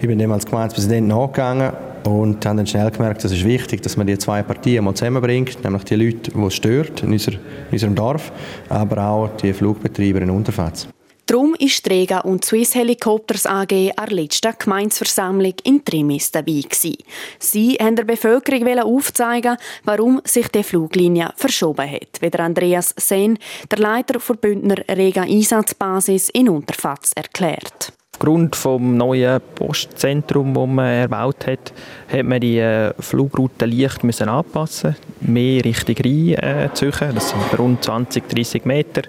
Ich 0.00 0.06
bin 0.06 0.18
dem 0.18 0.32
als 0.32 0.46
Gemeindepräsident 0.46 1.06
nachgegangen 1.06 1.72
und 2.04 2.46
haben 2.46 2.56
dann 2.56 2.66
schnell 2.66 2.90
gemerkt, 2.90 3.24
es 3.24 3.32
ist 3.32 3.44
wichtig, 3.44 3.82
dass 3.82 3.98
man 3.98 4.06
die 4.06 4.16
zwei 4.16 4.42
Partien 4.42 4.84
mal 4.84 4.94
zusammenbringt, 4.94 5.62
nämlich 5.62 5.84
die 5.84 5.96
Leute, 5.96 6.30
die 6.30 6.42
es 6.42 6.54
stört 6.54 7.02
in, 7.02 7.12
unser, 7.12 7.32
in 7.32 7.38
unserem 7.72 7.94
Dorf, 7.94 8.32
aber 8.70 9.06
auch 9.06 9.36
die 9.36 9.52
Flugbetreiber 9.52 10.22
in 10.22 10.30
Unterfatz. 10.30 10.88
Darum 11.32 11.54
ist 11.54 11.88
Rega 11.88 12.18
und 12.18 12.44
Swiss 12.44 12.74
Helicopters 12.74 13.46
AG 13.46 13.72
an 13.96 14.06
der 14.06 14.10
letzten 14.10 14.52
Gemeinsversammlung 14.58 15.54
in 15.64 15.82
Trimis 15.82 16.30
dabei 16.30 16.60
gewesen. 16.60 16.98
Sie 17.38 17.78
wollten 17.80 17.96
der 17.96 18.04
Bevölkerung 18.04 18.78
aufzeigen, 18.78 19.56
warum 19.82 20.20
sich 20.24 20.48
die 20.48 20.62
Fluglinie 20.62 21.32
verschoben 21.36 21.90
hat, 21.90 22.20
wie 22.20 22.38
Andreas 22.38 22.94
Sen, 22.98 23.38
der 23.70 23.78
Leiter 23.78 24.18
der 24.18 24.34
Bündner 24.34 24.76
Rega 24.90 25.22
Einsatzbasis 25.22 26.28
in 26.28 26.50
Unterfatz, 26.50 27.12
erklärt. 27.14 27.94
Aufgrund 28.14 28.54
vom 28.54 28.96
neuen 28.96 29.40
Postzentrum, 29.54 30.54
das 30.54 30.66
man 30.68 30.86
erbaut 30.86 31.46
hat, 31.46 31.72
hat 32.12 32.24
man 32.24 32.40
die 32.40 32.58
äh, 32.58 32.92
Flugroute 33.00 33.66
leicht 33.66 34.04
anpassen, 34.22 34.94
mehr 35.20 35.64
Richtung 35.64 35.96
Rhein 35.96 36.34
äh, 36.34 36.68
ziehen. 36.72 37.14
Das 37.14 37.30
sind 37.30 37.58
rund 37.58 37.82
20, 37.82 38.28
30 38.28 38.64
Meter. 38.64 39.02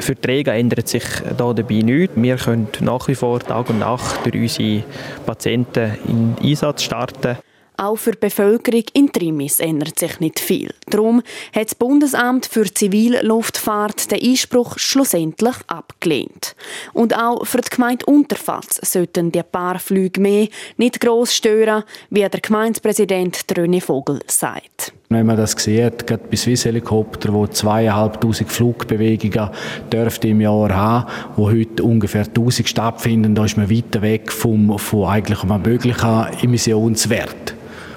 Für 0.00 0.14
die 0.14 0.20
Träger 0.20 0.54
ändert 0.54 0.88
sich 0.88 1.04
da 1.36 1.54
dabei 1.54 1.76
nichts. 1.76 2.14
Wir 2.16 2.36
können 2.36 2.68
nach 2.80 3.08
wie 3.08 3.14
vor 3.14 3.40
Tag 3.40 3.70
und 3.70 3.78
Nacht 3.78 4.26
durch 4.26 4.34
unsere 4.34 4.82
Patienten 5.24 5.92
in 6.06 6.36
Einsatz 6.42 6.82
starten. 6.82 7.38
Auch 7.76 7.96
für 7.96 8.12
die 8.12 8.18
Bevölkerung 8.18 8.84
in 8.92 9.12
Trimis 9.12 9.60
ändert 9.60 9.98
sich 9.98 10.20
nicht 10.20 10.40
viel. 10.40 10.72
Darum 10.88 11.22
hat 11.54 11.66
das 11.66 11.74
Bundesamt 11.74 12.46
für 12.46 12.64
Zivilluftfahrt 12.64 14.10
den 14.10 14.22
Einspruch 14.22 14.78
schlussendlich 14.78 15.56
abgelehnt. 15.66 16.54
Und 16.92 17.16
auch 17.16 17.44
für 17.46 17.60
die 17.60 17.70
Gemeinde 17.70 18.06
Unterfatz 18.06 18.78
sollten 18.82 19.32
die 19.32 19.42
paar 19.42 19.78
Flüge 19.78 20.20
mehr 20.20 20.48
nicht 20.76 21.00
gross 21.00 21.34
stören, 21.34 21.84
wie 22.10 22.20
der 22.20 22.40
Gemeindepräsident 22.40 23.36
René 23.48 23.80
Vogel 23.80 24.20
sagt. 24.26 24.92
Wenn 25.12 25.26
man 25.26 25.36
das 25.36 25.52
sieht, 25.52 26.06
gerade 26.06 26.22
bei 26.30 26.36
Swiss 26.36 26.64
Helikopter, 26.64 27.34
wo 27.34 27.46
zweieinhalbtausend 27.46 28.50
Flugbewegungen 28.50 29.50
dürfte 29.92 30.28
im 30.28 30.40
Jahr 30.40 30.74
haben, 30.74 31.10
wo 31.36 31.50
heute 31.50 31.82
ungefähr 31.82 32.24
1000 32.24 32.66
stattfinden, 32.66 33.34
da 33.34 33.44
ist 33.44 33.58
man 33.58 33.70
weiter 33.70 34.00
weg 34.00 34.32
vom, 34.32 34.78
von 34.78 35.08
eigentlich 35.08 35.42
einem 35.42 35.60
möglichen 35.60 36.26
Emissionswert. 36.42 37.41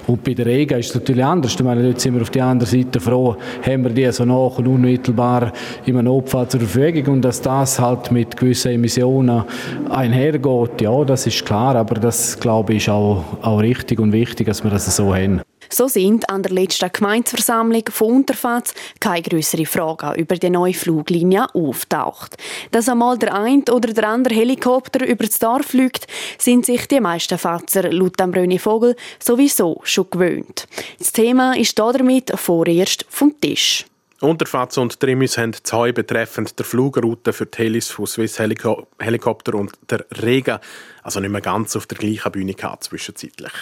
Und 0.06 0.22
bei 0.22 0.34
der 0.34 0.46
Rega 0.46 0.76
ist 0.76 0.90
es 0.90 0.94
natürlich 0.94 1.24
anders. 1.24 1.54
Ich 1.54 1.62
meine, 1.62 1.82
dort 1.82 2.00
sind 2.00 2.14
wir 2.14 2.22
auf 2.22 2.30
der 2.30 2.44
anderen 2.44 2.70
Seite 2.70 3.00
froh, 3.00 3.36
haben 3.62 3.84
wir 3.84 3.90
die 3.90 4.10
so 4.12 4.24
nach 4.24 4.58
und 4.58 4.68
unmittelbar 4.68 5.52
einem 5.86 6.04
Notfall 6.04 6.48
zur 6.48 6.60
Verfügung 6.60 7.14
und 7.14 7.22
dass 7.22 7.40
das 7.42 7.78
halt 7.78 8.12
mit 8.12 8.36
gewissen 8.36 8.72
Emissionen 8.72 9.44
einhergeht, 9.90 10.80
ja, 10.80 11.04
das 11.04 11.26
ist 11.26 11.44
klar, 11.44 11.76
aber 11.76 11.96
das, 11.96 12.38
glaube 12.38 12.74
ich, 12.74 12.84
ist 12.84 12.88
auch, 12.88 13.24
auch 13.42 13.58
richtig 13.58 13.98
und 13.98 14.12
wichtig, 14.12 14.46
dass 14.46 14.62
wir 14.62 14.70
das 14.70 14.94
so 14.94 15.14
haben. 15.14 15.40
So 15.68 15.88
sind 15.88 16.28
an 16.28 16.42
der 16.42 16.52
letzten 16.52 16.90
Gemeindeversammlung 16.92 17.84
von 17.90 18.16
Unterfatz 18.16 18.74
keine 19.00 19.22
größere 19.22 19.66
Fragen 19.66 20.14
über 20.14 20.36
die 20.36 20.50
neue 20.50 20.74
Fluglinie 20.74 21.46
auftaucht. 21.54 22.36
Dass 22.70 22.88
einmal 22.88 23.18
der 23.18 23.34
ein 23.34 23.64
oder 23.70 23.92
der 23.92 24.08
andere 24.08 24.34
Helikopter 24.34 25.06
über 25.06 25.24
das 25.24 25.38
Dorf 25.38 25.66
fliegt, 25.66 26.06
sind 26.38 26.66
sich 26.66 26.86
die 26.88 27.00
meisten 27.00 27.38
Fatzer 27.38 27.90
laut 27.92 28.16
René 28.16 28.58
Vogel 28.58 28.96
sowieso 29.18 29.80
schon 29.84 30.10
gewöhnt. 30.10 30.66
Das 30.98 31.12
Thema 31.12 31.56
ist 31.56 31.78
damit 31.78 32.32
vorerst 32.36 33.04
vom 33.08 33.38
Tisch. 33.40 33.84
Unterfatz 34.20 34.78
und 34.78 34.98
Trimis 34.98 35.36
haben 35.36 35.52
zwei 35.62 35.92
betreffend 35.92 36.58
der 36.58 36.64
Flugroute 36.64 37.34
für 37.34 37.44
die 37.44 37.58
Helis 37.58 37.90
von 37.90 38.06
Swiss 38.06 38.38
Heliko 38.38 38.86
Helikopter 38.98 39.54
und 39.54 39.72
der 39.90 40.06
Rega 40.22 40.60
also 41.02 41.20
nicht 41.20 41.30
mehr 41.30 41.42
ganz 41.42 41.76
auf 41.76 41.86
der 41.86 41.98
gleichen 41.98 42.32
Bühne 42.32 42.54
gehabt 42.54 42.84
zwischenzeitlich. 42.84 43.52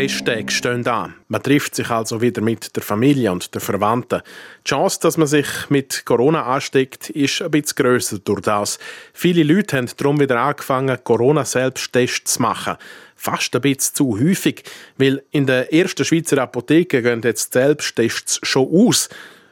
Festtage 0.00 0.50
stehen 0.50 0.86
an. 0.86 1.14
Man 1.28 1.42
trifft 1.42 1.74
sich 1.74 1.90
also 1.90 2.22
wieder 2.22 2.40
mit 2.40 2.74
der 2.74 2.82
Familie 2.82 3.30
und 3.32 3.54
den 3.54 3.60
Verwandten. 3.60 4.22
Die 4.64 4.70
Chance, 4.70 4.98
dass 5.02 5.18
man 5.18 5.26
sich 5.26 5.46
mit 5.68 6.06
Corona 6.06 6.44
ansteckt, 6.44 7.10
ist 7.10 7.42
ein 7.42 7.50
bisschen 7.50 7.76
grösser 7.76 8.18
durch. 8.18 8.78
Viele 9.12 9.42
Leute 9.42 9.76
haben 9.76 9.90
darum 9.98 10.18
wieder 10.18 10.40
angefangen, 10.40 10.96
Corona-Selbsttests 11.04 12.32
zu 12.32 12.40
machen. 12.42 12.76
Fast 13.14 13.54
ein 13.54 13.60
bisschen 13.60 13.94
zu 13.94 14.18
häufig, 14.18 14.62
weil 14.96 15.22
in 15.32 15.44
der 15.44 15.70
ersten 15.70 16.06
Schweizer 16.06 16.38
Apotheke 16.38 17.02
gehen 17.02 17.20
jetzt 17.22 17.52
Selbsttests 17.52 18.40
schon 18.42 18.70
aus. 18.72 19.10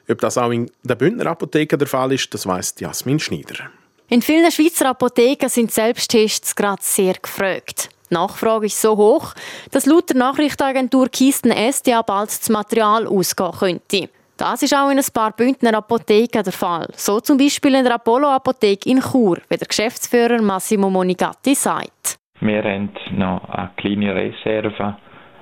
Ob 0.09 0.19
das 0.19 0.39
auch 0.39 0.51
in 0.51 0.71
der 0.83 0.95
Bündner 0.95 1.27
Apotheke 1.27 1.77
der 1.77 1.89
Fall 1.89 2.13
ist, 2.13 2.33
das 2.33 2.47
weiss 2.47 2.75
Jasmin 2.79 3.21
Schneider. 3.21 3.71
In 4.09 4.23
vielen 4.23 4.51
Schweizer 4.51 4.87
Apotheken 4.87 5.51
sind 5.51 5.73
Selbsttests 5.73 6.57
gerade 6.57 6.83
sehr 6.83 7.13
gefragt. 7.13 7.91
Die 8.11 8.15
Nachfrage 8.15 8.67
ist 8.67 8.81
so 8.81 8.97
hoch, 8.97 9.35
dass 9.71 9.87
laut 9.87 10.09
der 10.11 10.17
Nachrichtenagentur 10.17 11.09
Kisten 11.09 11.51
SDA 11.51 12.03
bald 12.03 12.29
das 12.29 12.49
Material 12.49 13.07
ausgehen 13.07 13.53
könnte. 13.53 14.09
Das 14.39 14.63
ist 14.63 14.75
auch 14.75 14.89
in 14.91 14.99
ein 14.99 15.05
paar 15.13 15.33
Bündner 15.33 15.75
Apotheken 15.75 16.45
der 16.45 16.53
Fall. 16.53 16.87
So 16.93 17.19
zum 17.19 17.39
Beispiel 17.39 17.75
in 17.75 17.85
der 17.85 17.97
Apollo-Apotheke 17.97 18.89
in 18.89 19.01
Chur, 19.01 19.39
wie 19.49 19.57
der 19.57 19.67
Geschäftsführer 19.67 20.41
Massimo 20.41 20.89
Monigatti 20.89 21.57
sagt. 21.57 22.19
Wir 22.41 22.63
haben 22.63 22.91
noch 23.11 23.49
eine 23.49 23.71
kleine 23.77 24.15
Reserve, 24.15 24.97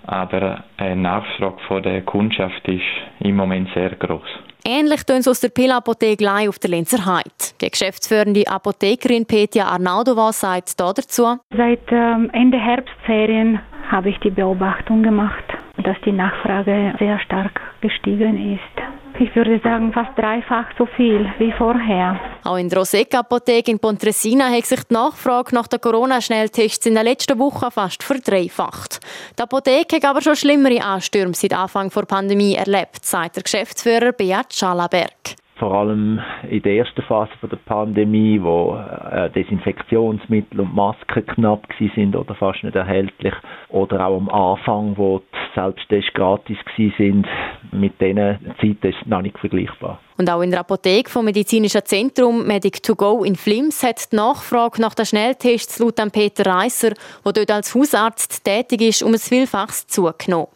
aber 0.06 0.64
eine 0.78 0.96
Nachfrage 0.96 1.58
von 1.68 1.82
der 1.82 2.02
Kundschaft 2.02 2.66
ist 2.68 2.80
im 3.20 3.36
Moment 3.36 3.68
sehr 3.74 3.90
groß. 3.96 4.22
Ähnlich 4.68 5.04
tun 5.04 5.18
es 5.18 5.28
aus 5.28 5.38
der 5.38 5.50
Pill-Apotheke 5.50 6.48
auf 6.48 6.58
der 6.58 6.70
Linzer 6.70 7.06
Heide. 7.06 7.30
Die 7.60 7.70
geschäftsführende 7.70 8.48
Apothekerin 8.48 9.24
Petja 9.24 9.66
Arnaudova 9.66 10.32
sagt 10.32 10.80
dazu. 10.80 11.38
Seit 11.56 11.82
ähm, 11.92 12.30
Ende 12.32 12.58
Herbstferien 12.58 13.60
habe 13.90 14.10
ich 14.10 14.18
die 14.20 14.30
Beobachtung 14.30 15.02
gemacht, 15.02 15.44
dass 15.82 15.96
die 16.04 16.12
Nachfrage 16.12 16.94
sehr 16.98 17.18
stark 17.20 17.60
gestiegen 17.80 18.54
ist. 18.54 18.86
Ich 19.18 19.34
würde 19.34 19.58
sagen, 19.64 19.92
fast 19.92 20.10
dreifach 20.16 20.66
so 20.76 20.84
viel 20.84 21.26
wie 21.38 21.50
vorher. 21.52 22.20
Auch 22.44 22.56
in 22.56 22.68
der 22.68 22.80
Rosec-Apotheke 22.80 23.70
in 23.70 23.78
Pontresina 23.78 24.50
hat 24.50 24.66
sich 24.66 24.84
die 24.84 24.92
Nachfrage 24.92 25.54
nach 25.54 25.68
den 25.68 25.80
Corona-Schnelltests 25.80 26.84
in 26.84 26.96
den 26.96 27.04
letzten 27.04 27.38
Wochen 27.38 27.70
fast 27.70 28.02
verdreifacht. 28.02 29.00
Die 29.38 29.42
Apotheke 29.42 29.96
hat 29.96 30.04
aber 30.04 30.20
schon 30.20 30.36
schlimmere 30.36 30.82
Anstürme 30.82 31.34
seit 31.34 31.54
Anfang 31.54 31.88
der 31.88 32.02
Pandemie 32.02 32.56
erlebt, 32.56 33.04
sagt 33.04 33.36
der 33.36 33.42
Geschäftsführer 33.42 34.12
Beat 34.12 34.52
Schalaberg 34.52 35.36
vor 35.58 35.72
allem 35.72 36.20
in 36.48 36.62
der 36.62 36.76
ersten 36.76 37.02
Phase 37.02 37.30
der 37.42 37.56
Pandemie, 37.56 38.40
wo 38.42 38.76
äh, 38.76 39.30
Desinfektionsmittel 39.30 40.60
und 40.60 40.74
Masken 40.74 41.26
knapp 41.26 41.66
sind 41.94 42.14
oder 42.14 42.34
fast 42.34 42.62
nicht 42.62 42.76
erhältlich, 42.76 43.34
oder 43.68 44.06
auch 44.06 44.16
am 44.16 44.28
Anfang, 44.28 44.96
wo 44.96 45.22
Selbsttests 45.54 46.12
gratis 46.12 46.58
sind, 46.76 47.26
mit 47.72 48.00
diesen 48.00 48.38
Zeiten 48.60 48.86
ist 48.86 49.06
noch 49.06 49.22
nicht 49.22 49.38
vergleichbar. 49.38 49.98
Und 50.18 50.30
auch 50.30 50.42
in 50.42 50.50
der 50.50 50.60
Apotheke 50.60 51.10
vom 51.10 51.24
Medizinischen 51.24 51.84
Zentrum 51.84 52.42
Medic2Go 52.42 53.24
in 53.24 53.36
Flims 53.36 53.82
hat 53.82 54.12
die 54.12 54.16
Nachfrage 54.16 54.80
nach 54.80 54.94
den 54.94 55.06
Schnelltests 55.06 55.78
laut 55.78 55.96
Peter 56.12 56.46
Reisser, 56.46 56.92
der 57.24 57.32
dort 57.32 57.50
als 57.50 57.74
Hausarzt 57.74 58.44
tätig 58.44 58.82
ist, 58.82 59.02
um 59.02 59.12
ein 59.12 59.18
Vielfaches 59.18 59.86
zugenommen. 59.86 60.48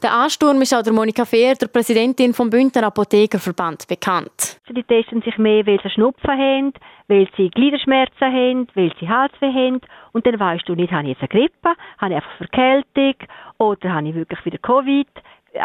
Der 0.00 0.12
Ansturm 0.14 0.62
ist 0.62 0.72
auch 0.72 0.82
der 0.82 0.92
Monika 0.92 1.24
Fehr, 1.24 1.56
der 1.56 1.66
Präsidentin 1.66 2.32
vom 2.32 2.48
Bündner 2.48 2.84
Apothekerverband, 2.84 3.88
bekannt. 3.88 4.60
Die 4.68 4.84
testen 4.84 5.22
sich 5.22 5.36
mehr, 5.38 5.66
weil 5.66 5.80
sie 5.82 5.90
Schnupfen 5.90 6.30
haben, 6.30 6.72
weil 7.08 7.28
sie 7.36 7.50
Gliederschmerzen 7.50 8.32
haben, 8.32 8.68
weil 8.74 8.92
sie 9.00 9.08
Halsweh 9.08 9.52
haben. 9.52 9.80
Und 10.12 10.24
dann 10.24 10.38
weißt 10.38 10.68
du 10.68 10.76
nicht, 10.76 10.92
habe 10.92 11.02
ich 11.02 11.18
jetzt 11.18 11.20
eine 11.32 11.40
Grippe, 11.40 11.70
habe 11.98 12.12
ich 12.12 12.16
einfach 12.16 12.36
Verkältung 12.36 13.14
oder 13.58 13.92
habe 13.92 14.08
ich 14.08 14.14
wirklich 14.14 14.44
wieder 14.44 14.58
Covid. 14.58 15.08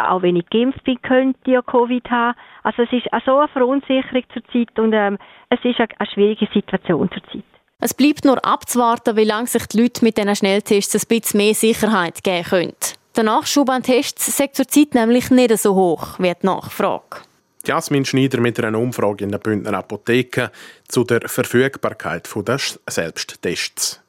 Auch 0.10 0.24
wenn 0.24 0.38
ich 0.38 0.50
geimpft 0.50 0.84
bin, 0.84 1.00
könnte 1.04 1.40
ich 1.46 1.54
ja 1.54 1.62
Covid 1.62 2.10
haben. 2.10 2.36
Also 2.64 2.82
es 2.82 2.92
ist 2.92 3.06
so 3.28 3.38
eine 3.38 3.48
Verunsicherung 3.50 4.24
zurzeit 4.34 4.80
und 4.80 4.94
ähm, 4.94 5.20
es 5.50 5.60
ist 5.64 5.80
eine, 5.80 5.90
eine 6.00 6.10
schwierige 6.10 6.48
Situation 6.52 7.08
zurzeit. 7.12 7.44
Es 7.80 7.94
bleibt 7.94 8.26
nur 8.26 8.44
abzuwarten, 8.44 9.16
wie 9.16 9.26
lange 9.26 9.46
sich 9.46 9.68
die 9.68 9.80
Leute 9.80 10.04
mit 10.04 10.18
diesen 10.18 10.36
Schnelltests 10.36 10.96
ein 10.96 11.08
bisschen 11.08 11.38
mehr 11.38 11.54
Sicherheit 11.54 12.24
geben 12.24 12.44
können. 12.46 13.03
Der 13.16 13.24
Nachschub 13.24 13.70
an 13.70 13.84
Tests 13.84 14.28
ist 14.28 14.56
zurzeit 14.56 14.96
nämlich 14.96 15.30
nicht 15.30 15.56
so 15.60 15.76
hoch 15.76 16.18
wie 16.18 16.34
die 16.34 16.46
Nachfrage. 16.48 17.22
Jasmin 17.64 18.06
Schneider 18.06 18.42
mit 18.42 18.60
einer 18.60 18.80
Umfrage 18.80 19.24
in 19.24 19.32
der 19.32 19.38
Bündner 19.38 19.76
Apotheke 19.76 20.52
zu 20.88 21.04
der 21.04 21.30
Verfügbarkeit 21.30 22.28
der 22.36 22.58
Selbsttests. 22.90 24.00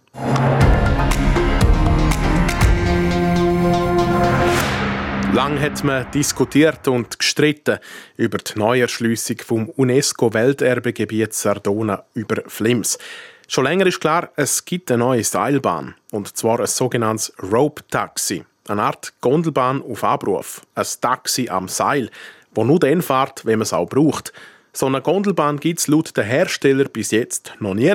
Lang 5.35 5.61
hat 5.61 5.85
man 5.85 6.11
diskutiert 6.13 6.89
und 6.89 7.19
gestritten 7.19 7.81
über 8.17 8.39
die 8.39 8.59
Neuerschliessung 8.59 9.37
vom 9.45 9.69
UNESCO-Welterbegebiet 9.69 11.35
Sardona 11.35 12.05
über 12.15 12.43
Flims. 12.47 12.99
Schon 13.49 13.65
länger 13.65 13.85
ist 13.85 14.01
klar, 14.01 14.31
es 14.37 14.65
gibt 14.65 14.91
eine 14.91 15.05
neue 15.05 15.25
Seilbahn, 15.25 15.95
und 16.11 16.35
zwar 16.35 16.61
ein 16.61 16.67
sogenanntes 16.67 17.35
Rope-Taxi. 17.43 18.47
Eine 18.67 18.83
Art 18.83 19.13
Gondelbahn 19.21 19.83
auf 19.83 20.05
Abruf. 20.05 20.63
Ein 20.75 20.87
Taxi 21.01 21.49
am 21.49 21.69
Seil, 21.69 22.11
wo 22.55 22.65
nur 22.65 22.79
dann 22.79 23.03
fährt, 23.03 23.45
wenn 23.45 23.59
man 23.59 23.65
es 23.65 23.73
auch 23.73 23.89
braucht. 23.89 24.33
So 24.73 24.87
eine 24.87 25.03
Gondelbahn 25.03 25.61
gibt 25.61 25.81
es 25.81 25.89
laut 25.89 26.17
der 26.17 26.25
Hersteller 26.25 26.85
bis 26.85 27.11
jetzt 27.11 27.53
noch 27.61 27.75
nie. 27.75 27.95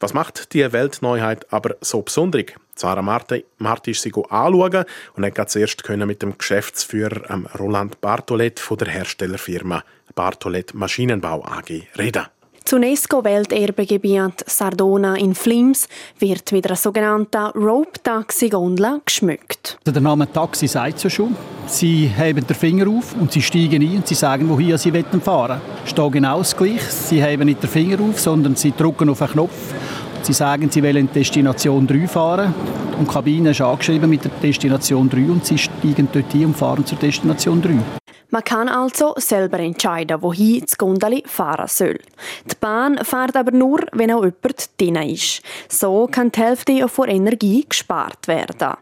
Was 0.00 0.12
macht 0.12 0.52
die 0.52 0.72
Weltneuheit 0.72 1.50
aber 1.52 1.76
so 1.80 2.02
besonders? 2.02 2.46
Sarah 2.74 3.02
Marti, 3.02 3.44
Marti 3.58 3.92
ist 3.92 4.02
sie 4.02 4.12
anschauen 4.12 4.84
und 5.14 5.24
hat 5.24 5.50
zuerst 5.50 5.88
mit 5.88 6.22
dem 6.22 6.36
Geschäftsführer 6.36 7.30
ähm, 7.30 7.46
Roland 7.58 8.00
Bartolet 8.00 8.58
von 8.58 8.76
der 8.78 8.88
Herstellerfirma 8.88 9.84
Bartolet 10.14 10.74
Maschinenbau 10.74 11.44
AG 11.44 11.86
reden. 11.96 12.26
Das 12.64 12.72
UNESCO-Welterbegebiet 12.72 14.42
Sardona 14.46 15.16
in 15.16 15.34
Flims 15.34 15.86
wird 16.18 16.50
mit 16.50 16.66
einer 16.66 16.76
sogenannten 16.76 17.50
Rope-Taxi-Gondel 17.54 19.02
geschmückt. 19.04 19.78
Der 19.84 20.00
Name 20.00 20.32
Taxi 20.32 20.66
sagt 20.66 21.04
es 21.04 21.12
schon. 21.12 21.36
Sie 21.66 22.06
heben 22.08 22.46
den 22.46 22.56
Finger 22.56 22.88
auf 22.88 23.14
und 23.20 23.30
sie 23.32 23.42
steigen 23.42 23.82
ein 23.82 23.96
und 23.96 24.08
sie 24.08 24.14
sagen, 24.14 24.48
wohin 24.48 24.78
sie 24.78 24.90
fahren 24.90 25.20
wollen. 25.26 25.60
Es 25.84 25.92
ist 25.92 26.12
genau 26.12 26.38
das 26.38 26.56
Gleiche. 26.56 26.80
Sie 26.88 27.22
heben 27.22 27.44
nicht 27.44 27.62
den 27.62 27.68
Finger 27.68 28.00
auf, 28.00 28.18
sondern 28.18 28.56
sie 28.56 28.72
drücken 28.72 29.10
auf 29.10 29.20
einen 29.20 29.32
Knopf. 29.32 29.74
Sie 30.22 30.32
sagen, 30.32 30.70
sie 30.70 30.82
wollen 30.82 31.10
Destination 31.14 31.86
3 31.86 32.08
fahren. 32.08 32.54
Und 32.98 33.08
die 33.08 33.12
Kabine 33.12 33.50
ist 33.50 33.60
angeschrieben 33.60 34.08
mit 34.08 34.24
der 34.24 34.30
Destination 34.42 35.10
3 35.10 35.18
und 35.18 35.44
sie 35.44 35.58
steigen 35.58 36.08
dort 36.10 36.34
ein 36.34 36.46
und 36.46 36.56
fahren 36.56 36.86
zur 36.86 36.96
Destination 36.96 37.60
3. 37.60 38.03
Man 38.34 38.42
kann 38.42 38.68
also 38.68 39.14
selber 39.16 39.60
entscheiden, 39.60 40.20
wohin 40.20 40.62
das 40.62 40.76
Gondeli 40.76 41.22
fahren 41.24 41.68
soll. 41.68 42.00
Die 42.44 42.56
Bahn 42.58 42.98
fährt 43.04 43.36
aber 43.36 43.52
nur, 43.52 43.86
wenn 43.92 44.10
auch 44.10 44.24
jemand 44.24 44.70
drin 44.76 44.96
ist. 44.96 45.40
So 45.68 46.08
kann 46.10 46.32
die 46.32 46.40
Hälfte 46.40 46.88
von 46.88 47.08
Energie 47.08 47.64
gespart 47.68 48.26
werden. 48.26 48.74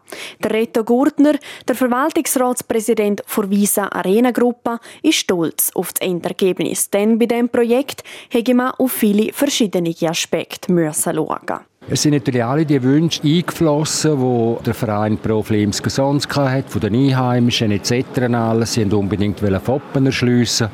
Der 0.43 0.51
Reto 0.51 0.83
Gurtner, 0.85 1.35
der 1.69 1.75
Verwaltungsratspräsident 1.75 3.25
der 3.37 3.51
Visa 3.51 3.89
Arena 3.93 4.31
Gruppe, 4.31 4.79
ist 5.03 5.19
stolz 5.19 5.71
auf 5.75 5.93
das 5.93 6.09
Endergebnis, 6.09 6.89
denn 6.89 7.19
bei 7.19 7.27
diesem 7.27 7.51
Projekt 7.51 8.05
hätte 8.31 8.55
man 8.55 8.71
auf 8.79 8.93
viele 8.93 9.35
verschiedene 9.35 9.95
Aspekte 10.01 10.69
schauen 10.73 10.77
müssen. 10.77 11.72
Es 11.89 12.03
sind 12.03 12.13
natürlich 12.13 12.45
alle 12.45 12.65
die 12.65 12.83
Wünsche 12.83 13.23
eingeflossen, 13.23 14.19
die 14.19 14.65
der 14.65 14.75
Verein 14.75 15.19
Pro 15.19 15.43
Flims 15.43 15.83
sonst 15.85 16.35
hatte, 16.35 16.71
von 16.71 16.81
den 16.81 16.95
Einheimischen 16.95 17.73
etc. 17.73 18.21
Alles. 18.33 18.75
Sie 18.75 18.83
wollten 18.83 18.95
unbedingt 18.95 19.41
Foppen 19.41 20.07
erschliessen. 20.07 20.69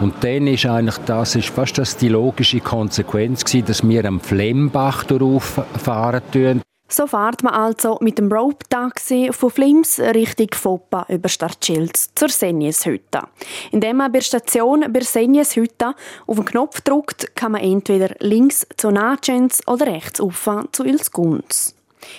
Und 0.00 0.14
dann 0.22 0.46
ist 0.46 0.66
eigentlich 0.66 0.98
das 1.06 1.36
ist 1.36 1.48
fast 1.48 1.78
das 1.78 1.96
die 1.96 2.08
logische 2.08 2.60
Konsequenz 2.60 3.44
gewesen, 3.44 3.66
dass 3.66 3.88
wir 3.88 4.04
am 4.04 4.20
Flembach 4.20 5.04
fahren. 5.78 6.62
So 6.92 7.06
fährt 7.06 7.42
man 7.42 7.54
also 7.54 7.96
mit 8.02 8.18
dem 8.18 8.30
Rope-Taxi 8.30 9.30
von 9.32 9.50
Flims 9.50 9.98
Richtung 9.98 10.48
Foppa 10.52 11.06
über 11.08 11.30
Startschilz 11.30 12.10
zur 12.14 12.28
Senjeshütte. 12.28 13.22
Indem 13.70 13.96
man 13.96 14.12
bei 14.12 14.18
der 14.18 14.26
Station 14.26 14.84
bei 14.92 15.00
Senjeshütte 15.00 15.94
auf 16.26 16.36
den 16.36 16.44
Knopf 16.44 16.82
drückt, 16.82 17.34
kann 17.34 17.52
man 17.52 17.62
entweder 17.62 18.14
links 18.18 18.66
zu 18.76 18.90
Natschens 18.90 19.66
oder 19.66 19.86
rechts 19.86 20.20
auf 20.20 20.46
zu 20.72 20.84
Ilsgunz. 20.84 21.74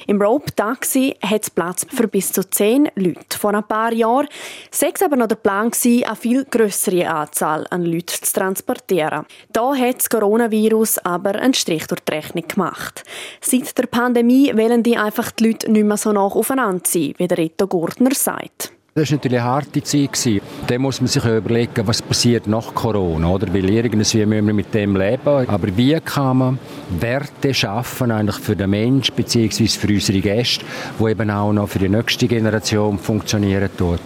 Im 0.08 0.22
Rope-Taxi 0.22 1.16
hat 1.22 1.44
es 1.44 1.50
Platz 1.50 1.86
für 1.90 2.08
bis 2.08 2.32
zu 2.32 2.50
zehn 2.50 2.90
Leute. 2.96 3.38
Vor 3.38 3.54
ein 3.54 3.64
paar 3.68 3.94
Jahren 3.94 4.28
war 4.28 4.90
es 4.94 5.02
aber 5.02 5.16
noch 5.16 5.28
der 5.28 5.36
Plan, 5.36 5.72
eine 5.84 6.16
viel 6.16 6.46
größere 6.46 7.10
Anzahl 7.10 7.66
an 7.70 7.84
Leuten 7.84 8.08
zu 8.08 8.34
transportieren. 8.34 9.26
Da 9.52 9.76
hat 9.76 10.00
das 10.00 10.10
Coronavirus 10.10 11.00
aber 11.00 11.36
einen 11.36 11.54
Strich 11.54 11.88
durch 11.88 12.02
die 12.02 12.14
Rechnung 12.14 12.48
gemacht. 12.48 13.04
Seit 13.42 13.78
der 13.78 13.88
Pandemie 13.88 14.56
wollen 14.56 14.84
die 14.84 14.98
einfach 14.98 15.32
die 15.32 15.48
Leute 15.48 15.72
nicht 15.72 15.86
mehr 15.86 15.98
so 15.98 16.12
nach 16.12 16.36
aufeinander 16.36 16.84
sein, 16.86 17.14
wie 17.18 17.28
der 17.28 17.38
Rito 17.38 17.68
Gurtner 17.68 18.14
sagt. 18.14 18.74
Das 18.96 19.10
war 19.10 19.18
natürlich 19.18 19.40
eine 19.40 19.50
harte 19.50 19.82
Zeit. 19.82 20.44
Da 20.68 20.78
muss 20.78 21.02
man 21.02 21.08
sich 21.08 21.26
überlegen, 21.26 21.88
was 21.88 22.00
passiert 22.00 22.46
nach 22.46 22.76
Corona. 22.76 23.28
Oder? 23.28 23.52
Weil 23.52 23.68
irgendwie 23.68 23.98
müssen 23.98 24.30
wir 24.30 24.42
mit 24.44 24.72
dem 24.72 24.96
leben. 24.96 25.50
Aber 25.50 25.76
wie 25.76 26.00
kann 26.00 26.38
man 26.38 26.60
Werte 27.00 27.56
schaffen 27.56 28.12
eigentlich 28.12 28.38
für 28.38 28.56
den 28.56 28.70
Menschen 28.70 29.16
bzw. 29.16 29.68
für 29.68 29.88
unsere 29.88 30.20
Gäste, 30.20 30.64
die 31.00 31.10
eben 31.10 31.32
auch 31.32 31.52
noch 31.52 31.70
für 31.70 31.80
die 31.80 31.90
nächste 31.90 32.28
Generation 32.28 33.00
funktionieren 33.00 33.70
tut. 33.76 34.00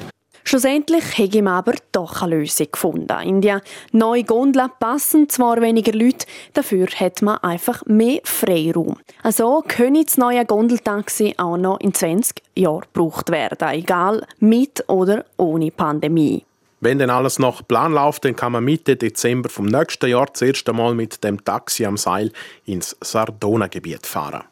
Schlussendlich 0.48 1.18
habe 1.18 1.28
ich 1.28 1.46
aber 1.46 1.74
doch 1.92 2.22
eine 2.22 2.38
Lösung 2.38 2.68
gefunden. 2.72 3.20
In 3.22 3.42
die 3.42 3.54
neue 3.92 4.24
Gondel 4.24 4.70
passen 4.80 5.28
zwar 5.28 5.62
weniger 5.62 5.92
Leute, 5.92 6.26
dafür 6.54 6.88
hat 6.88 7.22
man 7.22 7.40
einfach 7.40 7.84
mehr 7.86 8.22
Freiraum. 8.24 8.96
Also 9.24 9.62
können 9.68 10.06
das 10.06 10.16
neue 10.16 10.46
Gondeltaxi 10.46 11.34
auch 11.36 11.58
noch 11.58 11.82
in 11.82 11.94
20 11.94 12.42
Jahren 12.56 12.86
gebraucht 12.94 13.30
werden, 13.30 13.68
egal 13.72 14.26
mit 14.40 14.86
oder 14.88 15.26
ohne 15.36 15.70
Pandemie. 15.70 16.46
Wenn 16.80 17.00
dann 17.00 17.10
alles 17.10 17.40
nach 17.40 17.68
Plan 17.68 17.92
läuft, 17.92 18.24
dann 18.24 18.38
kann 18.38 18.54
man 18.54 18.64
Mitte 18.64 18.96
Dezember 18.96 19.50
vom 19.50 19.66
nächsten 19.66 20.10
Jahr 20.10 20.28
das 20.28 20.44
erste 20.44 20.72
Mal 20.72 20.96
mit 20.96 21.26
dem 21.26 21.44
Taxi 21.44 21.86
am 21.86 21.98
Seil 21.98 22.32
ins 22.64 22.96
Sardona-Gebiet 23.02 24.08
fahren. 24.08 24.46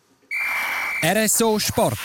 RSO 1.02 1.58
Sport. 1.58 2.00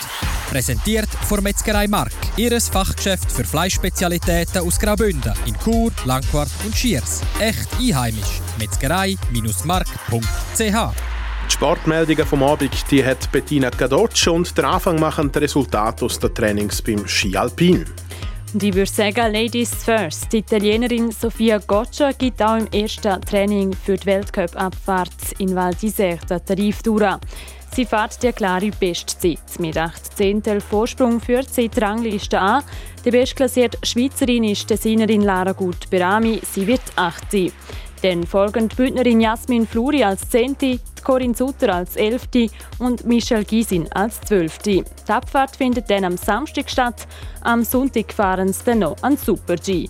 Präsentiert 0.50 1.08
von 1.28 1.44
Metzgerei 1.44 1.86
Mark. 1.86 2.10
Ihres 2.36 2.68
Fachgeschäft 2.68 3.30
für 3.30 3.44
Fleischspezialitäten 3.44 4.62
aus 4.62 4.80
Graubünden 4.80 5.32
in 5.46 5.54
Chur, 5.62 5.92
Langquart 6.04 6.50
und 6.64 6.74
Schiers. 6.74 7.20
Echt 7.38 7.68
einheimisch. 7.78 8.40
Metzgerei-mark.ch 8.58 11.10
die 11.50 11.54
Sportmeldungen 11.54 12.26
vom 12.26 12.44
Abend 12.44 12.90
die 12.90 13.04
hat 13.04 13.32
Bettina 13.32 13.70
Gadotsch 13.70 14.28
und 14.28 14.56
der 14.56 14.66
Anfang 14.66 15.00
machen 15.00 15.32
das 15.32 15.42
Resultat 15.42 16.00
aus 16.02 16.18
den 16.18 16.32
Trainings 16.32 16.80
beim 16.80 17.06
Ski 17.08 17.36
Alpin. 17.36 17.84
Und 18.52 18.62
ich 18.62 18.74
würde 18.74 18.90
sagen, 18.90 19.32
Ladies 19.32 19.84
first. 19.84 20.32
Die 20.32 20.38
Italienerin 20.38 21.12
Sofia 21.12 21.58
Goccia 21.58 22.10
gibt 22.12 22.42
auch 22.42 22.56
im 22.56 22.66
ersten 22.68 23.20
Training 23.22 23.72
für 23.72 23.96
die 23.96 24.06
Weltcup-Abfahrt 24.06 25.32
in 25.38 25.54
Val 25.54 25.72
d'Isère 25.72 26.24
den 26.26 26.44
Tarif 26.44 26.82
durch. 26.82 27.16
Sie 27.72 27.84
fährt 27.84 28.22
die 28.22 28.32
klare 28.32 28.70
Bestzeit. 28.70 29.38
Mit 29.58 29.78
8 29.78 30.16
Zehntel 30.16 30.60
Vorsprung 30.60 31.20
führt 31.20 31.52
sie 31.54 31.68
die 31.68 31.78
Rangliste 31.78 32.38
an. 32.38 32.64
Die 33.04 33.10
bestklassierte 33.10 33.78
Schweizerin 33.84 34.44
ist 34.44 34.62
die 34.62 34.74
Tessinerin 34.74 35.22
Lara 35.22 35.52
Gut-Berami. 35.52 36.40
Sie 36.50 36.66
wird 36.66 36.82
8. 36.96 37.52
Dann 38.02 38.26
folgen 38.26 38.68
die 38.68 38.76
Bündnerin 38.76 39.20
Jasmin 39.20 39.66
Fluri 39.66 40.02
als 40.02 40.28
10., 40.30 40.56
Corinne 41.04 41.34
Sutter 41.34 41.74
als 41.74 41.96
11. 41.96 42.50
und 42.78 43.06
Michelle 43.06 43.44
Gysin 43.44 43.90
als 43.92 44.20
12. 44.22 44.58
Die 44.58 44.84
Abfahrt 45.08 45.56
findet 45.56 45.88
dann 45.90 46.04
am 46.04 46.16
Samstag 46.16 46.68
statt. 46.68 47.06
Am 47.42 47.62
Sonntag 47.62 48.12
fahren 48.12 48.52
sie 48.52 48.64
dann 48.64 48.80
noch 48.80 48.96
an 49.02 49.16
Super 49.16 49.56
G. 49.56 49.88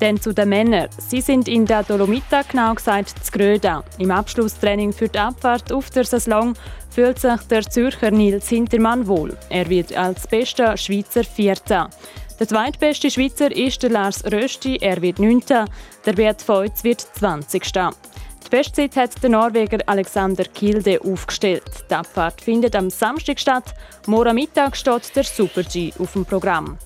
Dann 0.00 0.20
zu 0.20 0.34
den 0.34 0.48
Männern. 0.48 0.88
Sie 0.98 1.20
sind 1.20 1.48
in 1.48 1.64
der 1.64 1.84
Dolomita, 1.84 2.42
genau 2.42 2.74
gesagt 2.74 3.24
zu 3.24 3.30
Gröda. 3.30 3.84
Im 3.98 4.10
Abschlusstraining 4.10 4.92
für 4.92 5.08
die 5.08 5.18
Abfahrt 5.18 5.72
auf 5.72 5.88
der 5.90 6.04
Saison 6.04 6.54
fühlt 6.94 7.18
sich 7.18 7.40
der 7.50 7.62
Zürcher 7.62 8.12
Nils 8.12 8.48
Hintermann 8.48 9.06
wohl. 9.08 9.36
Er 9.50 9.68
wird 9.68 9.96
als 9.96 10.28
bester 10.28 10.76
Schweizer 10.76 11.24
Vierter. 11.24 11.90
Der 12.38 12.46
zweitbeste 12.46 13.10
Schweizer 13.10 13.50
ist 13.50 13.82
der 13.82 13.90
Lars 13.90 14.24
Rösti, 14.24 14.76
er 14.80 15.02
wird 15.02 15.18
Neunter. 15.18 15.64
Der 16.06 16.12
Bert 16.12 16.40
Feutz 16.40 16.84
wird 16.84 17.00
20. 17.00 17.64
Die 17.72 18.50
Bestzeit 18.50 18.94
hat 18.96 19.20
der 19.22 19.30
Norweger 19.30 19.78
Alexander 19.86 20.44
Kilde 20.44 21.00
aufgestellt. 21.00 21.64
Die 21.90 21.94
Abfahrt 21.94 22.40
findet 22.40 22.76
am 22.76 22.90
Samstag 22.90 23.40
statt. 23.40 23.74
Morgen 24.06 24.36
Mittag 24.36 24.76
steht 24.76 25.16
der 25.16 25.24
Super-G 25.24 25.92
auf 25.98 26.12
dem 26.12 26.24
Programm. 26.24 26.78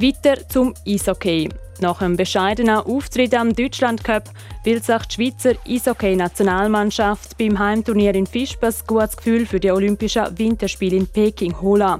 Weiter 0.00 0.48
zum 0.48 0.74
Eishockey. 0.86 1.48
Nach 1.80 2.00
einem 2.00 2.16
bescheidenen 2.16 2.76
Auftritt 2.76 3.34
am 3.34 3.52
Deutschland 3.52 4.04
Cup 4.04 4.30
will 4.62 4.80
sich 4.80 5.02
die 5.06 5.14
Schweizer 5.14 5.54
Eishockey-Nationalmannschaft 5.66 7.36
beim 7.36 7.58
Heimturnier 7.58 8.14
in 8.14 8.26
Fischbach 8.26 8.74
gutes 8.86 9.16
Gefühl 9.16 9.44
für 9.44 9.58
die 9.58 9.72
Olympischen 9.72 10.38
Winterspiele 10.38 10.98
in 10.98 11.06
Peking 11.08 11.60
holen. 11.60 11.98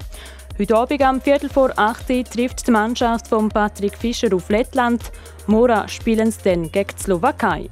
Heute 0.56 0.76
Abend 0.76 1.02
am 1.02 1.20
Viertel 1.20 1.50
vor 1.50 1.72
8 1.76 2.08
Uhr 2.10 2.24
trifft 2.24 2.68
die 2.68 2.70
Mannschaft 2.70 3.26
von 3.26 3.48
Patrick 3.48 3.98
Fischer 3.98 4.32
auf 4.32 4.48
Lettland. 4.48 5.10
Mora 5.48 5.88
spielen 5.88 6.30
sie 6.30 6.42
dann 6.44 6.70
gegen 6.70 6.94
die 6.96 7.02
Slowakei. 7.02 7.68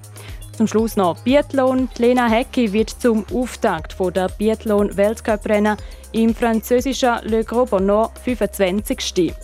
Zum 0.56 0.66
Schluss 0.66 0.96
noch 0.96 1.18
Biathlon. 1.20 1.88
Lena 1.98 2.26
Hecki 2.26 2.72
wird 2.72 2.90
zum 2.90 3.24
Auftakt 3.32 3.94
der 4.16 4.28
Biathlon-Weltcuprennen 4.28 5.76
im 6.12 6.34
französischen 6.34 7.18
Le 7.24 7.44
Gros 7.44 7.70
Bonneau 7.70 8.10
25. 8.24 9.34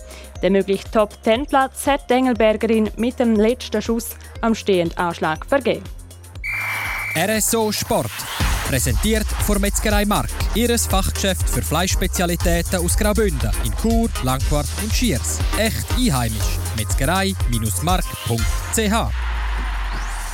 Der 0.43 0.51
mögliche 0.51 0.91
Top-10-Platz 0.91 1.87
hat 1.87 2.09
die 2.09 2.15
Engelbergerin 2.15 2.91
mit 2.97 3.17
dem 3.17 3.37
letzten 3.37 3.81
Schuss 3.81 4.09
am 4.41 4.53
stehenden 4.53 4.97
Anschlag 4.97 5.45
vergeben. 5.45 5.85
RSO 7.15 7.71
Sport. 7.71 8.11
Präsentiert 8.67 9.25
von 9.45 9.61
Metzgerei 9.61 10.03
Mark. 10.03 10.27
Ihres 10.53 10.85
Fachgeschäft 10.85 11.49
für 11.49 11.61
Fleischspezialitäten 11.61 12.83
aus 12.83 12.97
Graubünden 12.97 13.51
in 13.63 13.71
Chur, 13.81 14.09
Langquart 14.23 14.67
und 14.81 14.93
Schiers. 14.93 15.39
Echt 15.57 15.85
einheimisch. 15.97 16.59
Metzgerei-mark.ch 16.75 19.22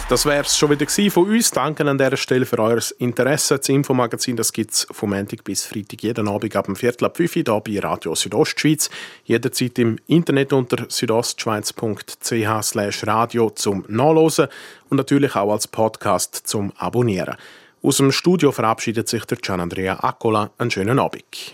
Das 0.09 0.25
wäre 0.25 0.41
es 0.41 0.57
schon 0.57 0.71
wieder 0.71 0.87
von 1.11 1.29
uns. 1.29 1.51
Danke 1.51 1.87
an 1.87 1.99
dieser 1.99 2.17
Stelle 2.17 2.47
für 2.47 2.57
euer 2.57 2.81
Interesse. 2.97 3.59
Das 3.59 3.69
Infomagazin 3.69 4.37
gibt 4.37 4.71
es 4.71 4.87
vom 4.89 5.11
Montag 5.11 5.43
bis 5.43 5.67
Freitag 5.67 6.01
jeden 6.01 6.27
Abend 6.27 6.55
ab 6.55 6.65
dem 6.65 6.75
Viertel 6.75 7.05
ab 7.05 7.15
5 7.15 7.35
Uhr 7.47 7.61
bei 7.61 7.79
Radio 7.79 8.15
Südostschweiz. 8.15 8.89
Jederzeit 9.25 9.77
im 9.77 9.99
Internet 10.07 10.51
unter 10.51 10.89
südostschweiz.ch 10.89 13.05
radio 13.05 13.51
zum 13.51 13.85
Nachlesen 13.87 14.47
und 14.89 14.97
natürlich 14.97 15.35
auch 15.35 15.51
als 15.51 15.67
Podcast 15.67 16.41
zum 16.43 16.73
Abonnieren. 16.77 17.35
Aus 17.83 17.97
dem 17.97 18.11
Studio 18.11 18.51
verabschiedet 18.51 19.07
sich 19.07 19.25
der 19.25 19.37
Gian 19.37 19.59
Andrea 19.59 20.03
Accola. 20.03 20.49
Einen 20.57 20.71
schönen 20.71 20.97
Abend. 20.97 21.53